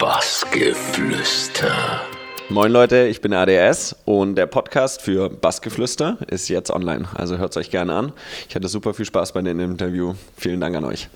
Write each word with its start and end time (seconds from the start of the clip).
Bassgeflüster. 0.00 2.00
Moin 2.48 2.72
Leute, 2.72 3.06
ich 3.08 3.20
bin 3.20 3.34
ADS 3.34 3.94
und 4.06 4.34
der 4.34 4.46
Podcast 4.46 5.02
für 5.02 5.28
Bassgeflüster 5.28 6.16
ist 6.26 6.48
jetzt 6.48 6.70
online. 6.70 7.06
Also 7.14 7.36
hört 7.36 7.50
es 7.50 7.58
euch 7.58 7.70
gerne 7.70 7.92
an. 7.92 8.12
Ich 8.48 8.54
hatte 8.54 8.66
super 8.68 8.94
viel 8.94 9.04
Spaß 9.04 9.32
bei 9.32 9.42
dem 9.42 9.60
Interview. 9.60 10.14
Vielen 10.38 10.58
Dank 10.58 10.74
an 10.74 10.86
euch. 10.86 11.10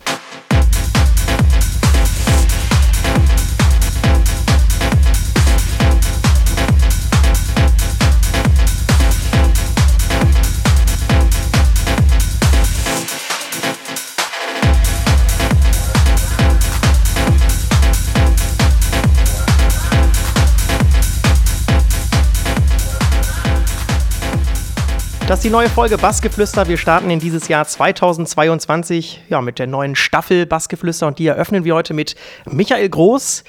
Die 25.44 25.50
neue 25.50 25.68
Folge 25.68 25.98
Bassgeflüster. 25.98 26.68
Wir 26.68 26.78
starten 26.78 27.10
in 27.10 27.18
dieses 27.18 27.48
Jahr 27.48 27.66
2022 27.66 29.24
ja, 29.28 29.42
mit 29.42 29.58
der 29.58 29.66
neuen 29.66 29.94
Staffel 29.94 30.46
Bassgeflüster 30.46 31.06
und 31.06 31.18
die 31.18 31.26
eröffnen 31.26 31.64
wir 31.64 31.74
heute 31.74 31.92
mit 31.92 32.16
Michael 32.46 32.88
Groß, 32.88 33.44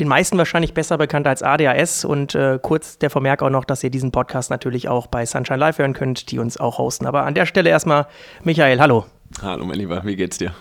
den 0.00 0.08
meisten 0.08 0.38
wahrscheinlich 0.38 0.74
besser 0.74 0.98
bekannt 0.98 1.28
als 1.28 1.44
ADAS 1.44 2.04
und 2.04 2.34
äh, 2.34 2.58
kurz 2.60 2.98
der 2.98 3.10
Vermerk 3.10 3.42
auch 3.42 3.50
noch, 3.50 3.64
dass 3.64 3.84
ihr 3.84 3.90
diesen 3.90 4.10
Podcast 4.10 4.50
natürlich 4.50 4.88
auch 4.88 5.06
bei 5.06 5.24
Sunshine 5.24 5.60
Live 5.60 5.78
hören 5.78 5.92
könnt, 5.92 6.32
die 6.32 6.40
uns 6.40 6.58
auch 6.58 6.78
hosten. 6.78 7.06
Aber 7.06 7.22
an 7.22 7.34
der 7.34 7.46
Stelle 7.46 7.70
erstmal 7.70 8.08
Michael, 8.42 8.80
hallo. 8.80 9.06
Hallo, 9.42 9.64
mein 9.66 9.78
Lieber, 9.78 10.02
wie 10.04 10.16
geht's 10.16 10.38
dir? 10.38 10.52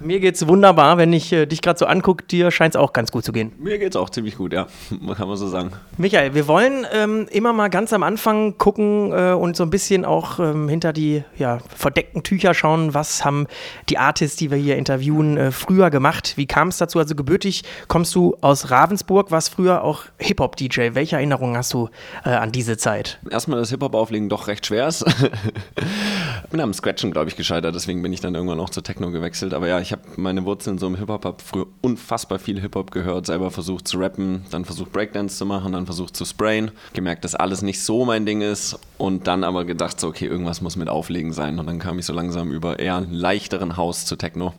Mir 0.00 0.18
geht's 0.18 0.46
wunderbar. 0.48 0.98
Wenn 0.98 1.12
ich 1.12 1.32
äh, 1.32 1.46
dich 1.46 1.62
gerade 1.62 1.78
so 1.78 1.86
angucke, 1.86 2.24
dir 2.24 2.50
scheint 2.50 2.74
es 2.74 2.80
auch 2.80 2.92
ganz 2.92 3.12
gut 3.12 3.24
zu 3.24 3.32
gehen. 3.32 3.52
Mir 3.58 3.78
geht's 3.78 3.96
auch 3.96 4.10
ziemlich 4.10 4.36
gut, 4.36 4.52
ja. 4.52 4.66
Kann 5.16 5.28
man 5.28 5.36
so 5.36 5.46
sagen. 5.46 5.70
Michael, 5.98 6.34
wir 6.34 6.48
wollen 6.48 6.86
ähm, 6.92 7.26
immer 7.30 7.52
mal 7.52 7.68
ganz 7.68 7.92
am 7.92 8.02
Anfang 8.02 8.58
gucken 8.58 9.12
äh, 9.12 9.32
und 9.32 9.56
so 9.56 9.62
ein 9.62 9.70
bisschen 9.70 10.04
auch 10.04 10.40
ähm, 10.40 10.68
hinter 10.68 10.92
die 10.92 11.22
ja, 11.36 11.58
verdeckten 11.74 12.22
Tücher 12.22 12.54
schauen. 12.54 12.92
Was 12.94 13.24
haben 13.24 13.46
die 13.88 13.98
Artists, 13.98 14.36
die 14.36 14.50
wir 14.50 14.58
hier 14.58 14.76
interviewen, 14.76 15.36
äh, 15.36 15.50
früher 15.52 15.90
gemacht? 15.90 16.32
Wie 16.36 16.46
kam 16.46 16.68
es 16.68 16.78
dazu? 16.78 16.98
Also 16.98 17.14
gebürtig 17.14 17.62
kommst 17.88 18.14
du 18.14 18.36
aus 18.40 18.70
Ravensburg, 18.70 19.30
warst 19.30 19.50
früher 19.50 19.84
auch 19.84 20.04
Hip-Hop-DJ. 20.18 20.94
Welche 20.94 21.16
Erinnerungen 21.16 21.56
hast 21.56 21.72
du 21.72 21.88
äh, 22.24 22.30
an 22.30 22.50
diese 22.50 22.76
Zeit? 22.78 23.20
Erstmal, 23.30 23.60
dass 23.60 23.70
Hip-Hop-Auflegen 23.70 24.28
doch 24.28 24.48
recht 24.48 24.66
schwer 24.66 24.88
ist. 24.88 25.04
bin 26.54 26.60
am 26.60 26.72
Scratchen, 26.72 27.10
glaube 27.10 27.28
ich, 27.28 27.34
gescheitert, 27.34 27.74
deswegen 27.74 28.00
bin 28.00 28.12
ich 28.12 28.20
dann 28.20 28.36
irgendwann 28.36 28.60
auch 28.60 28.70
zur 28.70 28.84
Techno 28.84 29.10
gewechselt. 29.10 29.54
Aber 29.54 29.66
ja, 29.66 29.80
ich 29.80 29.90
habe 29.90 30.02
meine 30.14 30.44
Wurzeln 30.44 30.78
so 30.78 30.86
im 30.86 30.94
Hip-Hop, 30.94 31.24
habe 31.24 31.42
früher 31.42 31.66
unfassbar 31.80 32.38
viel 32.38 32.60
Hip-Hop 32.60 32.92
gehört, 32.92 33.26
selber 33.26 33.50
versucht 33.50 33.88
zu 33.88 33.98
rappen, 33.98 34.44
dann 34.52 34.64
versucht 34.64 34.92
Breakdance 34.92 35.36
zu 35.36 35.46
machen, 35.46 35.72
dann 35.72 35.84
versucht 35.84 36.14
zu 36.14 36.24
sprayen, 36.24 36.70
gemerkt, 36.92 37.24
dass 37.24 37.34
alles 37.34 37.62
nicht 37.62 37.82
so 37.82 38.04
mein 38.04 38.24
Ding 38.24 38.40
ist 38.40 38.78
und 38.98 39.26
dann 39.26 39.42
aber 39.42 39.64
gedacht, 39.64 39.98
so, 39.98 40.06
okay, 40.06 40.26
irgendwas 40.26 40.60
muss 40.60 40.76
mit 40.76 40.88
Auflegen 40.88 41.32
sein. 41.32 41.58
Und 41.58 41.66
dann 41.66 41.80
kam 41.80 41.98
ich 41.98 42.06
so 42.06 42.12
langsam 42.12 42.52
über 42.52 42.78
eher 42.78 42.98
einen 42.98 43.12
leichteren 43.12 43.76
Haus 43.76 44.06
zu 44.06 44.14
Techno 44.14 44.54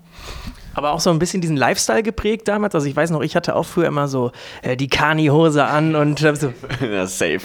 aber 0.76 0.92
auch 0.92 1.00
so 1.00 1.10
ein 1.10 1.20
bisschen 1.20 1.42
diesen 1.42 1.56
Lifestyle 1.56 2.04
geprägt 2.04 2.48
damals. 2.48 2.76
Also 2.76 2.88
ich 2.88 2.96
weiß 2.96 3.10
noch, 3.10 3.22
ich 3.22 3.36
hatte 3.36 3.56
auch 3.56 3.66
früher 3.66 3.88
immer 3.88 4.08
so 4.10 4.32
äh, 4.62 4.76
die 4.76 4.90
Kani-Hose 4.90 5.64
an 5.64 5.96
und 5.96 6.22
äh, 6.22 6.36
so. 6.36 6.54
ja, 6.86 7.08
safe. 7.08 7.42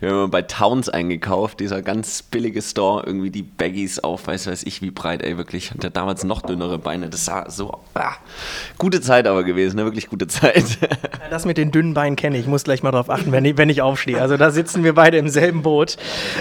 Wir 0.00 0.10
haben 0.10 0.30
bei 0.30 0.42
Towns 0.42 0.88
eingekauft, 0.88 1.60
dieser 1.60 1.82
ganz 1.82 2.22
billige 2.22 2.62
Store, 2.62 3.04
irgendwie 3.06 3.30
die 3.30 3.42
Baggies 3.42 3.98
auf, 3.98 4.26
weiß 4.26 4.46
weiß 4.46 4.62
ich 4.64 4.80
wie 4.80 4.90
breit, 4.90 5.22
ey, 5.22 5.36
wirklich. 5.36 5.72
Und 5.72 5.82
der 5.82 5.90
damals 5.90 6.24
noch 6.24 6.40
dünnere 6.40 6.78
Beine. 6.78 7.10
Das 7.10 7.28
war 7.28 7.50
so, 7.50 7.80
ah, 7.94 8.14
gute 8.78 9.02
Zeit 9.02 9.26
aber 9.26 9.44
gewesen, 9.44 9.76
ne? 9.76 9.84
wirklich 9.84 10.08
gute 10.08 10.26
Zeit. 10.26 10.78
das 11.30 11.44
mit 11.44 11.58
den 11.58 11.70
dünnen 11.70 11.92
Beinen 11.92 12.16
kenne 12.16 12.38
ich. 12.38 12.44
Ich 12.44 12.48
muss 12.48 12.64
gleich 12.64 12.82
mal 12.82 12.92
drauf 12.92 13.10
achten, 13.10 13.30
wenn 13.30 13.44
ich, 13.44 13.58
wenn 13.58 13.68
ich 13.68 13.82
aufstehe. 13.82 14.20
Also 14.20 14.38
da 14.38 14.50
sitzen 14.50 14.84
wir 14.84 14.94
beide 14.94 15.18
im 15.18 15.28
selben 15.28 15.62
Boot. 15.62 15.98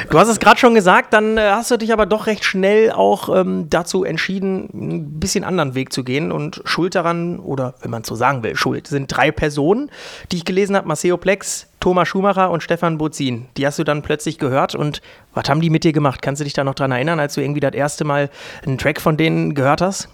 Du 0.09 0.17
hast 0.17 0.29
es 0.29 0.39
gerade 0.39 0.57
schon 0.57 0.73
gesagt, 0.73 1.13
dann 1.13 1.37
äh, 1.37 1.49
hast 1.51 1.69
du 1.69 1.77
dich 1.77 1.91
aber 1.91 2.05
doch 2.05 2.27
recht 2.27 2.45
schnell 2.45 2.91
auch 2.91 3.27
ähm, 3.35 3.69
dazu 3.69 4.05
entschieden, 4.05 4.69
ein 4.73 5.19
bisschen 5.19 5.43
anderen 5.43 5.75
Weg 5.75 5.91
zu 5.91 6.05
gehen 6.05 6.12
gehen 6.13 6.31
und 6.31 6.61
schuld 6.65 6.95
daran, 6.95 7.39
oder 7.39 7.73
wenn 7.81 7.89
man 7.89 8.03
so 8.03 8.15
sagen 8.15 8.43
will, 8.43 8.55
schuld, 8.55 8.87
sind 8.87 9.07
drei 9.07 9.31
Personen, 9.31 9.89
die 10.31 10.37
ich 10.37 10.45
gelesen 10.45 10.75
habe: 10.75 10.87
Maceo 10.87 11.17
Plex, 11.17 11.67
Thomas 11.79 12.07
Schumacher 12.07 12.51
und 12.51 12.61
Stefan 12.61 12.97
Bozin. 12.97 13.47
Die 13.57 13.65
hast 13.65 13.79
du 13.79 13.83
dann 13.83 14.03
plötzlich 14.03 14.37
gehört 14.37 14.75
und 14.75 15.01
was 15.33 15.49
haben 15.49 15.61
die 15.61 15.69
mit 15.69 15.83
dir 15.83 15.93
gemacht? 15.93 16.21
Kannst 16.21 16.39
du 16.39 16.43
dich 16.43 16.53
da 16.53 16.63
noch 16.63 16.75
dran 16.75 16.91
erinnern, 16.91 17.19
als 17.19 17.33
du 17.33 17.41
irgendwie 17.41 17.59
das 17.59 17.73
erste 17.73 18.03
Mal 18.03 18.29
einen 18.65 18.77
Track 18.77 19.01
von 19.01 19.17
denen 19.17 19.55
gehört 19.55 19.81
hast? 19.81 20.09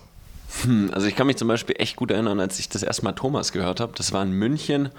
Hm, 0.63 0.89
also 0.93 1.05
ich 1.05 1.15
kann 1.15 1.27
mich 1.27 1.37
zum 1.37 1.47
Beispiel 1.47 1.75
echt 1.77 1.95
gut 1.95 2.11
erinnern, 2.11 2.39
als 2.39 2.57
ich 2.59 2.69
das 2.69 2.81
erste 2.81 3.03
Mal 3.03 3.13
Thomas 3.13 3.51
gehört 3.51 3.79
habe. 3.79 3.91
Das 3.95 4.13
war 4.13 4.23
in 4.23 4.31
München. 4.31 4.89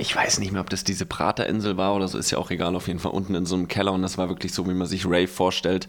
Ich 0.00 0.16
weiß 0.16 0.38
nicht 0.38 0.50
mehr, 0.50 0.62
ob 0.62 0.70
das 0.70 0.82
diese 0.82 1.04
Praterinsel 1.04 1.76
war 1.76 1.94
oder 1.94 2.08
so, 2.08 2.16
ist 2.16 2.30
ja 2.30 2.38
auch 2.38 2.50
egal, 2.50 2.74
auf 2.74 2.88
jeden 2.88 3.00
Fall 3.00 3.12
unten 3.12 3.34
in 3.34 3.44
so 3.44 3.54
einem 3.54 3.68
Keller 3.68 3.92
und 3.92 4.00
das 4.00 4.16
war 4.16 4.30
wirklich 4.30 4.54
so, 4.54 4.66
wie 4.66 4.72
man 4.72 4.86
sich 4.86 5.04
Ray 5.04 5.26
vorstellt. 5.26 5.88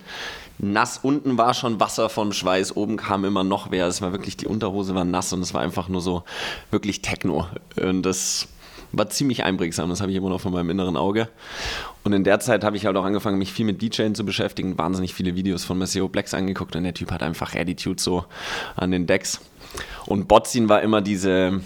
Nass, 0.59 0.99
unten 1.01 1.38
war 1.38 1.53
schon 1.53 1.79
Wasser 1.79 2.09
vom 2.09 2.33
Schweiß, 2.33 2.75
oben 2.75 2.97
kam 2.97 3.23
immer 3.23 3.45
noch 3.45 3.72
wer. 3.72 3.88
Es 3.88 4.01
war 4.01 4.11
wirklich, 4.11 4.35
die 4.35 4.47
Unterhose 4.47 4.95
war 4.95 5.05
nass 5.05 5.31
und 5.31 5.39
es 5.39 5.53
war 5.53 5.61
einfach 5.61 5.88
nur 5.88 6.01
so 6.01 6.23
wirklich 6.72 7.01
Techno. 7.01 7.47
Und 7.81 8.01
das 8.01 8.49
war 8.91 9.09
ziemlich 9.09 9.45
einprägsam, 9.45 9.89
das 9.89 10.01
habe 10.01 10.11
ich 10.11 10.17
immer 10.17 10.28
noch 10.28 10.41
von 10.41 10.51
meinem 10.51 10.72
inneren 10.72 10.97
Auge. 10.97 11.29
Und 12.03 12.11
in 12.11 12.25
der 12.25 12.41
Zeit 12.41 12.66
habe 12.66 12.75
ich 12.75 12.85
halt 12.85 12.97
auch 12.97 13.05
angefangen, 13.05 13.38
mich 13.38 13.53
viel 13.53 13.66
mit 13.66 13.81
DJing 13.81 14.13
zu 14.13 14.25
beschäftigen, 14.25 14.78
wahnsinnig 14.78 15.13
viele 15.13 15.35
Videos 15.35 15.63
von 15.63 15.78
Maceo 15.78 16.09
Blacks 16.09 16.33
angeguckt 16.33 16.75
und 16.75 16.83
der 16.83 16.93
Typ 16.93 17.13
hat 17.13 17.23
einfach 17.23 17.55
Attitude 17.55 18.01
so 18.01 18.25
an 18.75 18.91
den 18.91 19.07
Decks. 19.07 19.39
Und 20.05 20.28
Botzin 20.28 20.67
war 20.67 20.81
immer 20.81 20.99
diese, 20.99 21.61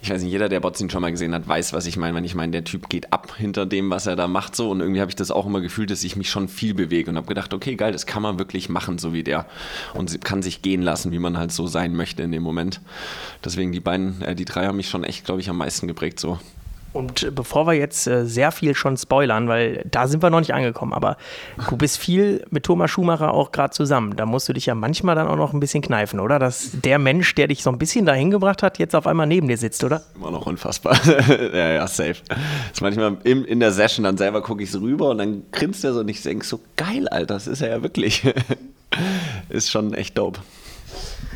ich 0.00 0.10
weiß 0.10 0.22
nicht, 0.22 0.30
jeder, 0.30 0.48
der 0.48 0.60
Botzin 0.60 0.90
schon 0.90 1.02
mal 1.02 1.10
gesehen 1.10 1.34
hat, 1.34 1.48
weiß, 1.48 1.72
was 1.72 1.86
ich 1.86 1.96
meine, 1.96 2.16
wenn 2.16 2.24
ich 2.24 2.36
meine, 2.36 2.52
der 2.52 2.64
Typ 2.64 2.88
geht 2.88 3.12
ab 3.12 3.34
hinter 3.36 3.66
dem, 3.66 3.90
was 3.90 4.06
er 4.06 4.14
da 4.14 4.28
macht, 4.28 4.54
so. 4.54 4.70
Und 4.70 4.80
irgendwie 4.80 5.00
habe 5.00 5.10
ich 5.10 5.16
das 5.16 5.30
auch 5.30 5.46
immer 5.46 5.60
gefühlt, 5.60 5.90
dass 5.90 6.04
ich 6.04 6.14
mich 6.14 6.30
schon 6.30 6.46
viel 6.48 6.72
bewege 6.72 7.10
und 7.10 7.16
habe 7.16 7.26
gedacht, 7.26 7.52
okay, 7.52 7.74
geil, 7.74 7.92
das 7.92 8.06
kann 8.06 8.22
man 8.22 8.38
wirklich 8.38 8.68
machen, 8.68 8.98
so 8.98 9.12
wie 9.12 9.24
der. 9.24 9.46
Und 9.94 10.24
kann 10.24 10.42
sich 10.42 10.62
gehen 10.62 10.82
lassen, 10.82 11.10
wie 11.10 11.18
man 11.18 11.36
halt 11.36 11.50
so 11.50 11.66
sein 11.66 11.96
möchte 11.96 12.22
in 12.22 12.30
dem 12.30 12.44
Moment. 12.44 12.80
Deswegen 13.44 13.72
die 13.72 13.80
beiden, 13.80 14.22
äh, 14.22 14.34
die 14.36 14.44
drei 14.44 14.66
haben 14.66 14.76
mich 14.76 14.88
schon 14.88 15.02
echt, 15.02 15.24
glaube 15.24 15.40
ich, 15.40 15.50
am 15.50 15.58
meisten 15.58 15.88
geprägt, 15.88 16.20
so. 16.20 16.38
Und 16.92 17.34
bevor 17.34 17.66
wir 17.66 17.74
jetzt 17.74 18.06
äh, 18.06 18.24
sehr 18.24 18.50
viel 18.50 18.74
schon 18.74 18.96
spoilern, 18.96 19.46
weil 19.46 19.84
da 19.90 20.08
sind 20.08 20.22
wir 20.22 20.30
noch 20.30 20.40
nicht 20.40 20.54
angekommen, 20.54 20.92
aber 20.94 21.16
du 21.68 21.76
bist 21.76 21.98
viel 21.98 22.44
mit 22.50 22.64
Thomas 22.64 22.90
Schumacher 22.90 23.32
auch 23.34 23.52
gerade 23.52 23.72
zusammen. 23.72 24.16
Da 24.16 24.24
musst 24.24 24.48
du 24.48 24.54
dich 24.54 24.66
ja 24.66 24.74
manchmal 24.74 25.14
dann 25.14 25.28
auch 25.28 25.36
noch 25.36 25.52
ein 25.52 25.60
bisschen 25.60 25.82
kneifen, 25.82 26.18
oder? 26.18 26.38
Dass 26.38 26.70
der 26.72 26.98
Mensch, 26.98 27.34
der 27.34 27.48
dich 27.48 27.62
so 27.62 27.70
ein 27.70 27.78
bisschen 27.78 28.06
dahin 28.06 28.30
gebracht 28.30 28.62
hat, 28.62 28.78
jetzt 28.78 28.94
auf 28.96 29.06
einmal 29.06 29.26
neben 29.26 29.48
dir 29.48 29.58
sitzt, 29.58 29.84
oder? 29.84 30.02
Immer 30.14 30.30
noch 30.30 30.46
unfassbar. 30.46 30.98
ja, 31.52 31.72
ja, 31.72 31.86
safe. 31.86 32.16
Das 32.28 32.38
ist 32.72 32.80
manchmal 32.80 33.18
in, 33.24 33.44
in 33.44 33.60
der 33.60 33.72
Session, 33.72 34.04
dann 34.04 34.16
selber 34.16 34.42
gucke 34.42 34.62
ich 34.62 34.70
so 34.70 34.80
rüber 34.80 35.10
und 35.10 35.18
dann 35.18 35.42
grinst 35.52 35.84
er 35.84 35.92
so 35.92 36.00
und 36.00 36.08
ich 36.08 36.22
denke 36.22 36.46
so, 36.46 36.60
geil, 36.76 37.06
Alter, 37.08 37.34
das 37.34 37.46
ist 37.46 37.60
er 37.60 37.68
ja 37.68 37.82
wirklich. 37.82 38.22
ist 39.50 39.70
schon 39.70 39.92
echt 39.92 40.16
dope. 40.16 40.40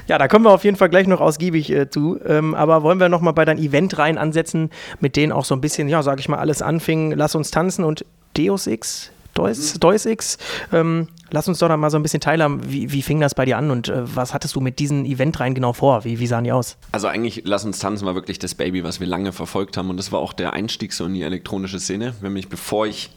Ja, 0.08 0.18
da 0.18 0.28
kommen 0.28 0.44
wir 0.44 0.50
auf 0.50 0.64
jeden 0.64 0.76
Fall 0.76 0.88
gleich 0.88 1.06
noch 1.06 1.20
ausgiebig 1.20 1.70
äh, 1.70 1.88
zu. 1.88 2.18
Ähm, 2.26 2.54
aber 2.54 2.82
wollen 2.82 3.00
wir 3.00 3.08
noch 3.08 3.20
mal 3.20 3.32
bei 3.32 3.44
deinen 3.44 3.62
Eventreihen 3.62 4.18
ansetzen, 4.18 4.70
mit 5.00 5.16
denen 5.16 5.32
auch 5.32 5.44
so 5.44 5.54
ein 5.54 5.60
bisschen, 5.60 5.88
ja, 5.88 6.02
sag 6.02 6.20
ich 6.20 6.28
mal, 6.28 6.38
alles 6.38 6.62
anfing. 6.62 7.12
Lass 7.12 7.34
uns 7.34 7.50
tanzen 7.50 7.84
und 7.84 8.04
Deus 8.34 8.66
X, 8.66 9.10
Deus, 9.34 9.74
mhm. 9.74 9.80
Deus 9.80 10.06
X. 10.06 10.38
Ähm, 10.72 11.08
lass 11.30 11.48
uns 11.48 11.58
doch 11.58 11.68
da 11.68 11.76
mal 11.76 11.90
so 11.90 11.96
ein 11.96 12.02
bisschen 12.02 12.20
teilhaben. 12.20 12.60
Wie, 12.70 12.92
wie 12.92 13.02
fing 13.02 13.20
das 13.20 13.34
bei 13.34 13.44
dir 13.44 13.56
an 13.56 13.70
und 13.70 13.88
äh, 13.88 14.02
was 14.16 14.34
hattest 14.34 14.54
du 14.56 14.60
mit 14.60 14.78
diesen 14.78 15.04
Eventreihen 15.04 15.54
genau 15.54 15.72
vor? 15.72 16.04
Wie, 16.04 16.18
wie 16.18 16.26
sahen 16.26 16.44
die 16.44 16.52
aus? 16.52 16.76
Also 16.92 17.08
eigentlich 17.08 17.42
Lass 17.44 17.64
uns 17.64 17.78
tanzen 17.78 18.06
war 18.06 18.14
wirklich 18.14 18.38
das 18.38 18.54
Baby, 18.54 18.84
was 18.84 19.00
wir 19.00 19.06
lange 19.06 19.32
verfolgt 19.32 19.76
haben 19.76 19.90
und 19.90 19.96
das 19.96 20.12
war 20.12 20.20
auch 20.20 20.32
der 20.32 20.52
Einstieg 20.52 20.92
so 20.92 21.06
in 21.06 21.14
die 21.14 21.22
elektronische 21.22 21.80
Szene. 21.80 22.14
Wir 22.20 22.26
haben 22.26 22.34
mich, 22.34 22.48
bevor 22.48 22.86
ich 22.86 23.10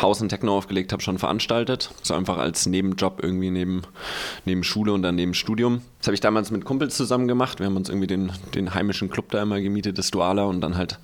Haus 0.00 0.20
und 0.20 0.28
Techno 0.28 0.56
aufgelegt 0.56 0.92
habe, 0.92 1.02
schon 1.02 1.18
veranstaltet. 1.18 1.90
So 2.02 2.14
einfach 2.14 2.38
als 2.38 2.66
Nebenjob 2.66 3.22
irgendwie 3.22 3.50
neben, 3.50 3.82
neben 4.44 4.64
Schule 4.64 4.92
und 4.92 5.02
dann 5.02 5.14
neben 5.14 5.34
Studium. 5.34 5.82
Das 6.04 6.08
habe 6.08 6.16
ich 6.16 6.20
damals 6.20 6.50
mit 6.50 6.66
Kumpels 6.66 6.98
zusammen 6.98 7.28
gemacht. 7.28 7.60
Wir 7.60 7.64
haben 7.64 7.76
uns 7.76 7.88
irgendwie 7.88 8.06
den, 8.06 8.30
den 8.54 8.74
heimischen 8.74 9.08
Club 9.08 9.30
da 9.30 9.40
immer 9.40 9.58
gemietet, 9.62 9.96
das 9.96 10.10
Duala, 10.10 10.44
und 10.44 10.60
dann 10.60 10.76
halt 10.76 10.98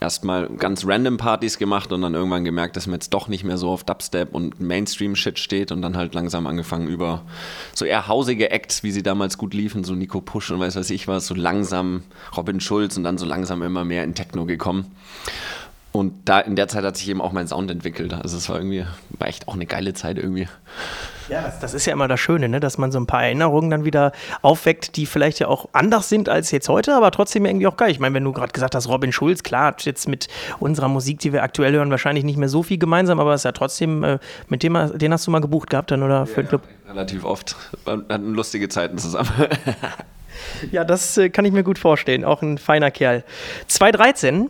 erstmal 0.00 0.48
ganz 0.48 0.84
random 0.84 1.16
Partys 1.16 1.58
gemacht 1.58 1.92
und 1.92 2.02
dann 2.02 2.14
irgendwann 2.14 2.44
gemerkt, 2.44 2.74
dass 2.74 2.88
man 2.88 2.94
jetzt 2.94 3.14
doch 3.14 3.28
nicht 3.28 3.44
mehr 3.44 3.56
so 3.56 3.70
auf 3.70 3.84
Dubstep 3.84 4.34
und 4.34 4.58
Mainstream-Shit 4.60 5.38
steht 5.38 5.70
und 5.70 5.80
dann 5.80 5.96
halt 5.96 6.12
langsam 6.14 6.48
angefangen 6.48 6.88
über 6.88 7.22
so 7.72 7.84
eher 7.84 8.08
hausige 8.08 8.50
Acts, 8.50 8.82
wie 8.82 8.90
sie 8.90 9.04
damals 9.04 9.38
gut 9.38 9.54
liefen, 9.54 9.84
so 9.84 9.94
Nico 9.94 10.20
Push 10.20 10.50
und 10.50 10.58
weiß 10.58 10.74
was 10.74 10.90
ich 10.90 11.06
was, 11.06 11.28
so 11.28 11.36
langsam 11.36 12.02
Robin 12.36 12.58
Schulz 12.58 12.96
und 12.96 13.04
dann 13.04 13.18
so 13.18 13.26
langsam 13.26 13.62
immer 13.62 13.84
mehr 13.84 14.02
in 14.02 14.16
Techno 14.16 14.44
gekommen. 14.44 14.86
Und 15.92 16.14
da 16.24 16.40
in 16.40 16.56
der 16.56 16.68
Zeit 16.68 16.84
hat 16.84 16.96
sich 16.96 17.08
eben 17.10 17.20
auch 17.20 17.32
mein 17.32 17.46
Sound 17.46 17.70
entwickelt. 17.70 18.14
Also 18.14 18.38
es 18.38 18.48
war 18.48 18.56
irgendwie, 18.56 18.86
war 19.18 19.28
echt 19.28 19.46
auch 19.46 19.54
eine 19.54 19.66
geile 19.66 19.92
Zeit 19.92 20.16
irgendwie. 20.16 20.48
Ja, 21.28 21.42
das, 21.42 21.60
das, 21.60 21.74
ist 21.74 21.84
ja 21.84 21.92
immer 21.92 22.08
das 22.08 22.18
Schöne, 22.18 22.48
ne? 22.48 22.60
dass 22.60 22.78
man 22.78 22.90
so 22.90 22.98
ein 22.98 23.06
paar 23.06 23.22
Erinnerungen 23.22 23.70
dann 23.70 23.84
wieder 23.84 24.12
aufweckt, 24.40 24.96
die 24.96 25.04
vielleicht 25.04 25.38
ja 25.38 25.48
auch 25.48 25.68
anders 25.72 26.08
sind 26.08 26.30
als 26.30 26.50
jetzt 26.50 26.68
heute, 26.68 26.94
aber 26.96 27.10
trotzdem 27.10 27.44
irgendwie 27.44 27.66
auch 27.66 27.76
geil. 27.76 27.90
Ich 27.90 28.00
meine, 28.00 28.14
wenn 28.14 28.24
du 28.24 28.32
gerade 28.32 28.52
gesagt 28.52 28.74
hast, 28.74 28.88
Robin 28.88 29.12
Schulz, 29.12 29.42
klar, 29.42 29.76
jetzt 29.80 30.08
mit 30.08 30.28
unserer 30.60 30.88
Musik, 30.88 31.18
die 31.20 31.32
wir 31.32 31.42
aktuell 31.42 31.74
hören, 31.74 31.90
wahrscheinlich 31.90 32.24
nicht 32.24 32.38
mehr 32.38 32.48
so 32.48 32.62
viel 32.62 32.78
gemeinsam, 32.78 33.20
aber 33.20 33.34
es 33.34 33.42
ist 33.42 33.44
ja 33.44 33.52
trotzdem, 33.52 34.02
äh, 34.02 34.18
mit 34.48 34.62
dem, 34.62 34.76
den 34.98 35.12
hast 35.12 35.26
du 35.26 35.30
mal 35.30 35.40
gebucht 35.40 35.68
gehabt 35.70 35.90
dann 35.90 36.02
oder 36.02 36.26
für 36.26 36.36
ja, 36.36 36.42
den 36.42 36.48
Club? 36.48 36.62
Relativ 36.88 37.24
oft. 37.24 37.56
Wir 37.84 37.92
hatten 38.08 38.34
lustige 38.34 38.68
Zeiten 38.68 38.98
zusammen. 38.98 39.30
Ja, 40.70 40.84
das 40.84 41.18
äh, 41.18 41.28
kann 41.28 41.44
ich 41.44 41.52
mir 41.52 41.62
gut 41.62 41.78
vorstellen. 41.78 42.24
Auch 42.24 42.42
ein 42.42 42.56
feiner 42.58 42.90
Kerl. 42.90 43.22
2013 43.68 44.48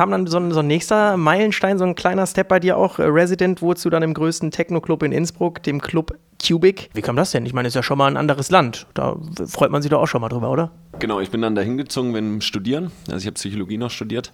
kam 0.00 0.12
dann 0.12 0.26
so 0.26 0.38
ein, 0.38 0.50
so 0.50 0.60
ein 0.60 0.66
nächster 0.66 1.18
Meilenstein, 1.18 1.76
so 1.76 1.84
ein 1.84 1.94
kleiner 1.94 2.26
Step 2.26 2.48
bei 2.48 2.58
dir 2.58 2.78
auch. 2.78 2.98
Äh, 2.98 3.02
Resident 3.02 3.60
wurdest 3.60 3.84
du 3.84 3.90
dann 3.90 4.02
im 4.02 4.14
größten 4.14 4.50
Techno-Club 4.50 5.02
in 5.02 5.12
Innsbruck, 5.12 5.62
dem 5.62 5.78
Club 5.78 6.16
Cubic. 6.42 6.88
Wie 6.94 7.02
kam 7.02 7.16
das 7.16 7.32
denn? 7.32 7.44
Ich 7.44 7.52
meine, 7.52 7.68
ist 7.68 7.74
ja 7.74 7.82
schon 7.82 7.98
mal 7.98 8.06
ein 8.06 8.16
anderes 8.16 8.50
Land. 8.50 8.86
Da 8.94 9.18
freut 9.46 9.70
man 9.70 9.82
sich 9.82 9.90
doch 9.90 10.00
auch 10.00 10.06
schon 10.06 10.22
mal 10.22 10.30
drüber, 10.30 10.50
oder? 10.50 10.70
Genau, 11.00 11.20
ich 11.20 11.30
bin 11.30 11.42
dann 11.42 11.54
da 11.54 11.60
hingezogen 11.60 12.14
beim 12.14 12.40
Studieren. 12.40 12.92
Also 13.08 13.18
ich 13.18 13.26
habe 13.26 13.34
Psychologie 13.34 13.76
noch 13.76 13.90
studiert. 13.90 14.32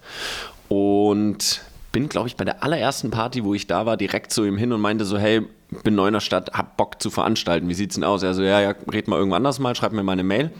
Und 0.69 1.61
bin, 1.91 2.07
glaube 2.07 2.29
ich, 2.29 2.37
bei 2.37 2.45
der 2.45 2.63
allerersten 2.63 3.11
Party, 3.11 3.43
wo 3.43 3.53
ich 3.53 3.67
da 3.67 3.85
war, 3.85 3.97
direkt 3.97 4.31
zu 4.31 4.45
ihm 4.45 4.55
hin 4.55 4.71
und 4.71 4.79
meinte 4.79 5.03
so, 5.03 5.17
hey, 5.17 5.41
bin 5.83 5.95
neu 5.95 6.07
in 6.07 6.13
der 6.13 6.21
Stadt, 6.21 6.53
hab 6.53 6.77
Bock 6.77 7.01
zu 7.01 7.09
veranstalten. 7.09 7.67
Wie 7.67 7.73
sieht's 7.73 7.95
denn 7.95 8.05
aus? 8.05 8.23
Er 8.23 8.33
so, 8.33 8.41
ja, 8.41 8.61
ja, 8.61 8.73
red 8.89 9.09
mal 9.09 9.17
irgendwann 9.17 9.41
anders 9.41 9.59
mal, 9.59 9.75
schreib 9.75 9.91
mir 9.91 10.03
mal 10.03 10.13
eine 10.13 10.23
Mail. 10.23 10.51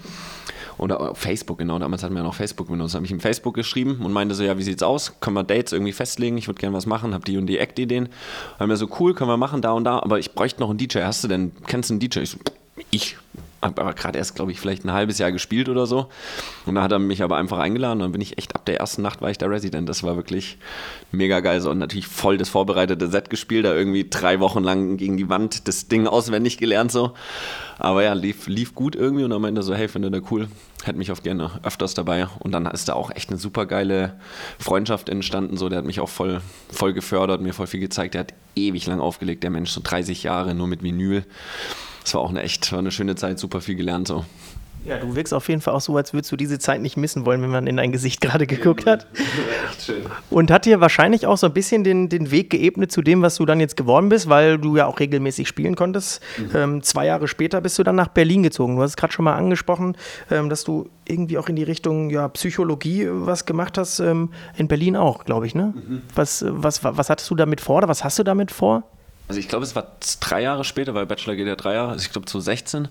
Oder 0.78 1.16
Facebook, 1.16 1.58
genau, 1.58 1.80
damals 1.80 2.04
hatten 2.04 2.14
wir 2.14 2.20
ja 2.20 2.26
noch 2.26 2.36
Facebook 2.36 2.68
benutzt. 2.68 2.96
Habe 2.96 3.06
ich 3.06 3.12
ihm 3.12 3.20
Facebook 3.20 3.56
geschrieben 3.56 4.00
und 4.04 4.12
meinte 4.12 4.36
so, 4.36 4.44
ja, 4.44 4.58
wie 4.58 4.64
sieht's 4.64 4.84
aus? 4.84 5.20
Können 5.20 5.36
wir 5.36 5.44
Dates 5.44 5.74
irgendwie 5.74 5.94
festlegen? 5.94 6.38
Ich 6.38 6.48
würde 6.48 6.60
gerne 6.60 6.76
was 6.76 6.86
machen, 6.86 7.14
habe 7.14 7.26
die 7.26 7.38
und 7.38 7.48
die 7.48 7.58
Act-Ideen. 7.58 8.10
Haben 8.60 8.70
wir 8.70 8.78
so, 8.78 8.88
cool, 9.00 9.14
können 9.14 9.30
wir 9.30 9.38
machen, 9.38 9.62
da 9.62 9.72
und 9.72 9.86
da, 9.86 10.00
aber 10.00 10.20
ich 10.20 10.34
bräuchte 10.34 10.60
noch 10.62 10.70
einen 10.70 10.78
DJ. 10.78 11.00
Hast 11.00 11.24
du 11.24 11.28
denn, 11.28 11.52
kennst 11.66 11.90
du 11.90 11.96
einen 11.96 12.00
DJ? 12.00 12.20
Ich 12.20 12.30
so, 12.32 12.38
ich 12.92 13.18
habe 13.62 13.82
aber 13.82 13.94
gerade 13.94 14.18
erst, 14.18 14.36
glaube 14.36 14.52
ich, 14.52 14.60
vielleicht 14.60 14.86
ein 14.86 14.92
halbes 14.92 15.18
Jahr 15.18 15.32
gespielt 15.32 15.68
oder 15.70 15.88
so. 15.88 16.08
Und 16.66 16.76
da 16.76 16.84
hat 16.84 16.92
er 16.92 17.00
mich 17.00 17.24
aber 17.24 17.38
einfach 17.38 17.58
eingeladen. 17.58 17.98
Und 17.98 18.00
dann 18.02 18.12
bin 18.12 18.22
ich 18.22 18.38
echt 18.38 18.56
ab 18.56 18.66
der 18.66 18.80
ersten 18.80 19.02
Nacht 19.02 19.22
war 19.22 19.32
ich 19.32 19.38
der 19.38 19.50
Resident. 19.50 19.90
Das 19.90 20.04
war 20.04 20.16
wirklich 20.16 20.58
mega 21.12 21.40
geil. 21.40 21.60
So, 21.62 21.72
und 21.72 21.80
natürlich 21.80 22.08
voll 22.08 22.38
das 22.38 22.50
vorbereitete 22.50 23.08
Set 23.08 23.30
gespielt, 23.30 23.66
da 23.66 23.74
irgendwie 23.74 24.08
drei 24.10 24.40
Wochen 24.40 24.64
lang 24.64 24.98
gegen 24.98 25.18
die 25.18 25.30
Wand 25.30 25.68
das 25.68 25.88
Ding 25.88 26.08
auswendig 26.08 26.58
gelernt 26.58 26.92
so. 26.92 27.14
Aber 27.80 28.04
ja, 28.04 28.14
lief, 28.14 28.48
lief 28.48 28.74
gut 28.74 28.96
irgendwie 28.96 29.24
und 29.24 29.42
meinte 29.42 29.62
er 29.62 29.64
so, 29.64 29.76
hey, 29.76 29.88
finde 29.88 30.10
der 30.10 30.22
cool, 30.32 30.48
hätte 30.84 30.98
mich 30.98 31.12
auch 31.12 31.22
gerne 31.22 31.60
öfters 31.64 31.94
dabei. 31.94 32.28
Und 32.40 32.52
dann 32.52 32.66
ist 32.68 32.90
da 32.90 32.94
auch 32.94 33.12
echt 33.12 33.30
eine 33.30 33.38
super 33.38 33.66
geile 33.66 34.20
Freundschaft 34.60 35.10
entstanden. 35.10 35.58
So, 35.58 35.70
der 35.70 35.80
hat 35.80 35.86
mich 35.86 36.00
auch 36.00 36.10
voll, 36.10 36.42
voll 36.70 36.94
gefördert, 36.94 37.42
mir 37.42 37.54
voll 37.54 37.68
viel 37.68 37.80
gezeigt. 37.80 38.14
Der 38.14 38.22
hat 38.22 38.34
ewig 38.56 38.86
lang 38.88 39.00
aufgelegt, 39.00 39.44
der 39.44 39.52
Mensch, 39.52 39.72
so 39.72 39.82
30 39.84 40.24
Jahre 40.24 40.56
nur 40.56 40.68
mit 40.68 40.84
Vinyl. 40.84 41.24
Das 42.08 42.14
war 42.14 42.22
auch 42.22 42.30
eine 42.30 42.42
echt, 42.42 42.72
war 42.72 42.80
eine 42.80 42.90
schöne 42.90 43.16
Zeit, 43.16 43.38
super 43.38 43.60
viel 43.60 43.76
gelernt 43.76 44.08
so. 44.08 44.24
Ja, 44.86 44.98
du 44.98 45.14
wirkst 45.18 45.34
auf 45.34 45.50
jeden 45.50 45.60
Fall 45.60 45.74
auch 45.74 45.82
so, 45.82 45.98
als 45.98 46.14
würdest 46.14 46.32
du 46.32 46.38
diese 46.38 46.58
Zeit 46.58 46.80
nicht 46.80 46.96
missen 46.96 47.26
wollen, 47.26 47.42
wenn 47.42 47.50
man 47.50 47.68
in 47.68 47.76
dein 47.76 47.92
Gesicht 47.92 48.22
gerade 48.22 48.48
geguckt 48.48 48.86
hat. 48.86 49.08
Echt 49.70 49.82
schön. 49.82 50.04
Und 50.30 50.50
hat 50.50 50.64
dir 50.64 50.80
wahrscheinlich 50.80 51.28
auch 51.28 51.38
so 51.38 51.48
ein 51.48 51.52
bisschen 51.52 51.84
den, 51.84 52.08
den 52.08 52.32
Weg 52.32 52.50
geebnet 52.50 52.94
zu 52.94 53.02
dem, 53.02 53.22
was 53.22 53.36
du 53.36 53.46
dann 53.46 53.60
jetzt 53.60 53.76
geworden 53.76 54.08
bist, 54.08 54.30
weil 54.30 54.58
du 54.58 54.78
ja 54.78 54.86
auch 54.86 55.02
regelmäßig 55.02 55.50
spielen 55.50 55.76
konntest. 55.76 56.22
Mhm. 56.38 56.56
Ähm, 56.56 56.82
zwei 56.82 57.08
Jahre 57.08 57.28
später 57.28 57.60
bist 57.60 57.78
du 57.78 57.84
dann 57.84 57.98
nach 57.98 58.08
Berlin 58.08 58.42
gezogen. 58.42 58.78
Du 58.78 58.82
hast 58.84 58.92
es 58.92 58.96
gerade 58.96 59.12
schon 59.12 59.26
mal 59.26 59.36
angesprochen, 59.36 59.98
ähm, 60.32 60.48
dass 60.48 60.64
du 60.64 60.90
irgendwie 61.06 61.38
auch 61.38 61.50
in 61.50 61.58
die 61.58 61.64
Richtung 61.64 62.10
ja, 62.10 62.30
Psychologie 62.30 63.06
was 63.10 63.46
gemacht 63.46 63.78
hast. 63.78 64.00
Ähm, 64.00 64.30
in 64.56 64.70
Berlin 64.70 64.96
auch, 64.96 65.26
glaube 65.26 65.46
ich. 65.46 65.56
Ne? 65.56 65.74
Mhm. 65.76 66.04
Was, 66.16 66.46
was, 66.48 66.86
was 66.86 67.10
hattest 67.10 67.30
du 67.30 67.36
damit 67.36 67.60
vor 67.60 67.80
oder 67.80 67.90
was 67.90 68.06
hast 68.06 68.18
du 68.20 68.24
damit 68.24 68.52
vor? 68.52 68.84
Also 69.28 69.40
ich 69.40 69.50
glaube, 69.50 69.66
es 69.66 69.76
war 69.76 69.98
drei 70.22 70.42
Jahre 70.42 70.64
später, 70.64 70.94
weil 70.94 71.06
Bachelor 71.06 71.36
geht 71.36 71.48
ja 71.48 71.56
drei 71.56 71.74
Jahre, 71.74 71.92
also 71.92 72.06
ich 72.06 72.12
glaube 72.12 72.28
2016. 72.28 72.88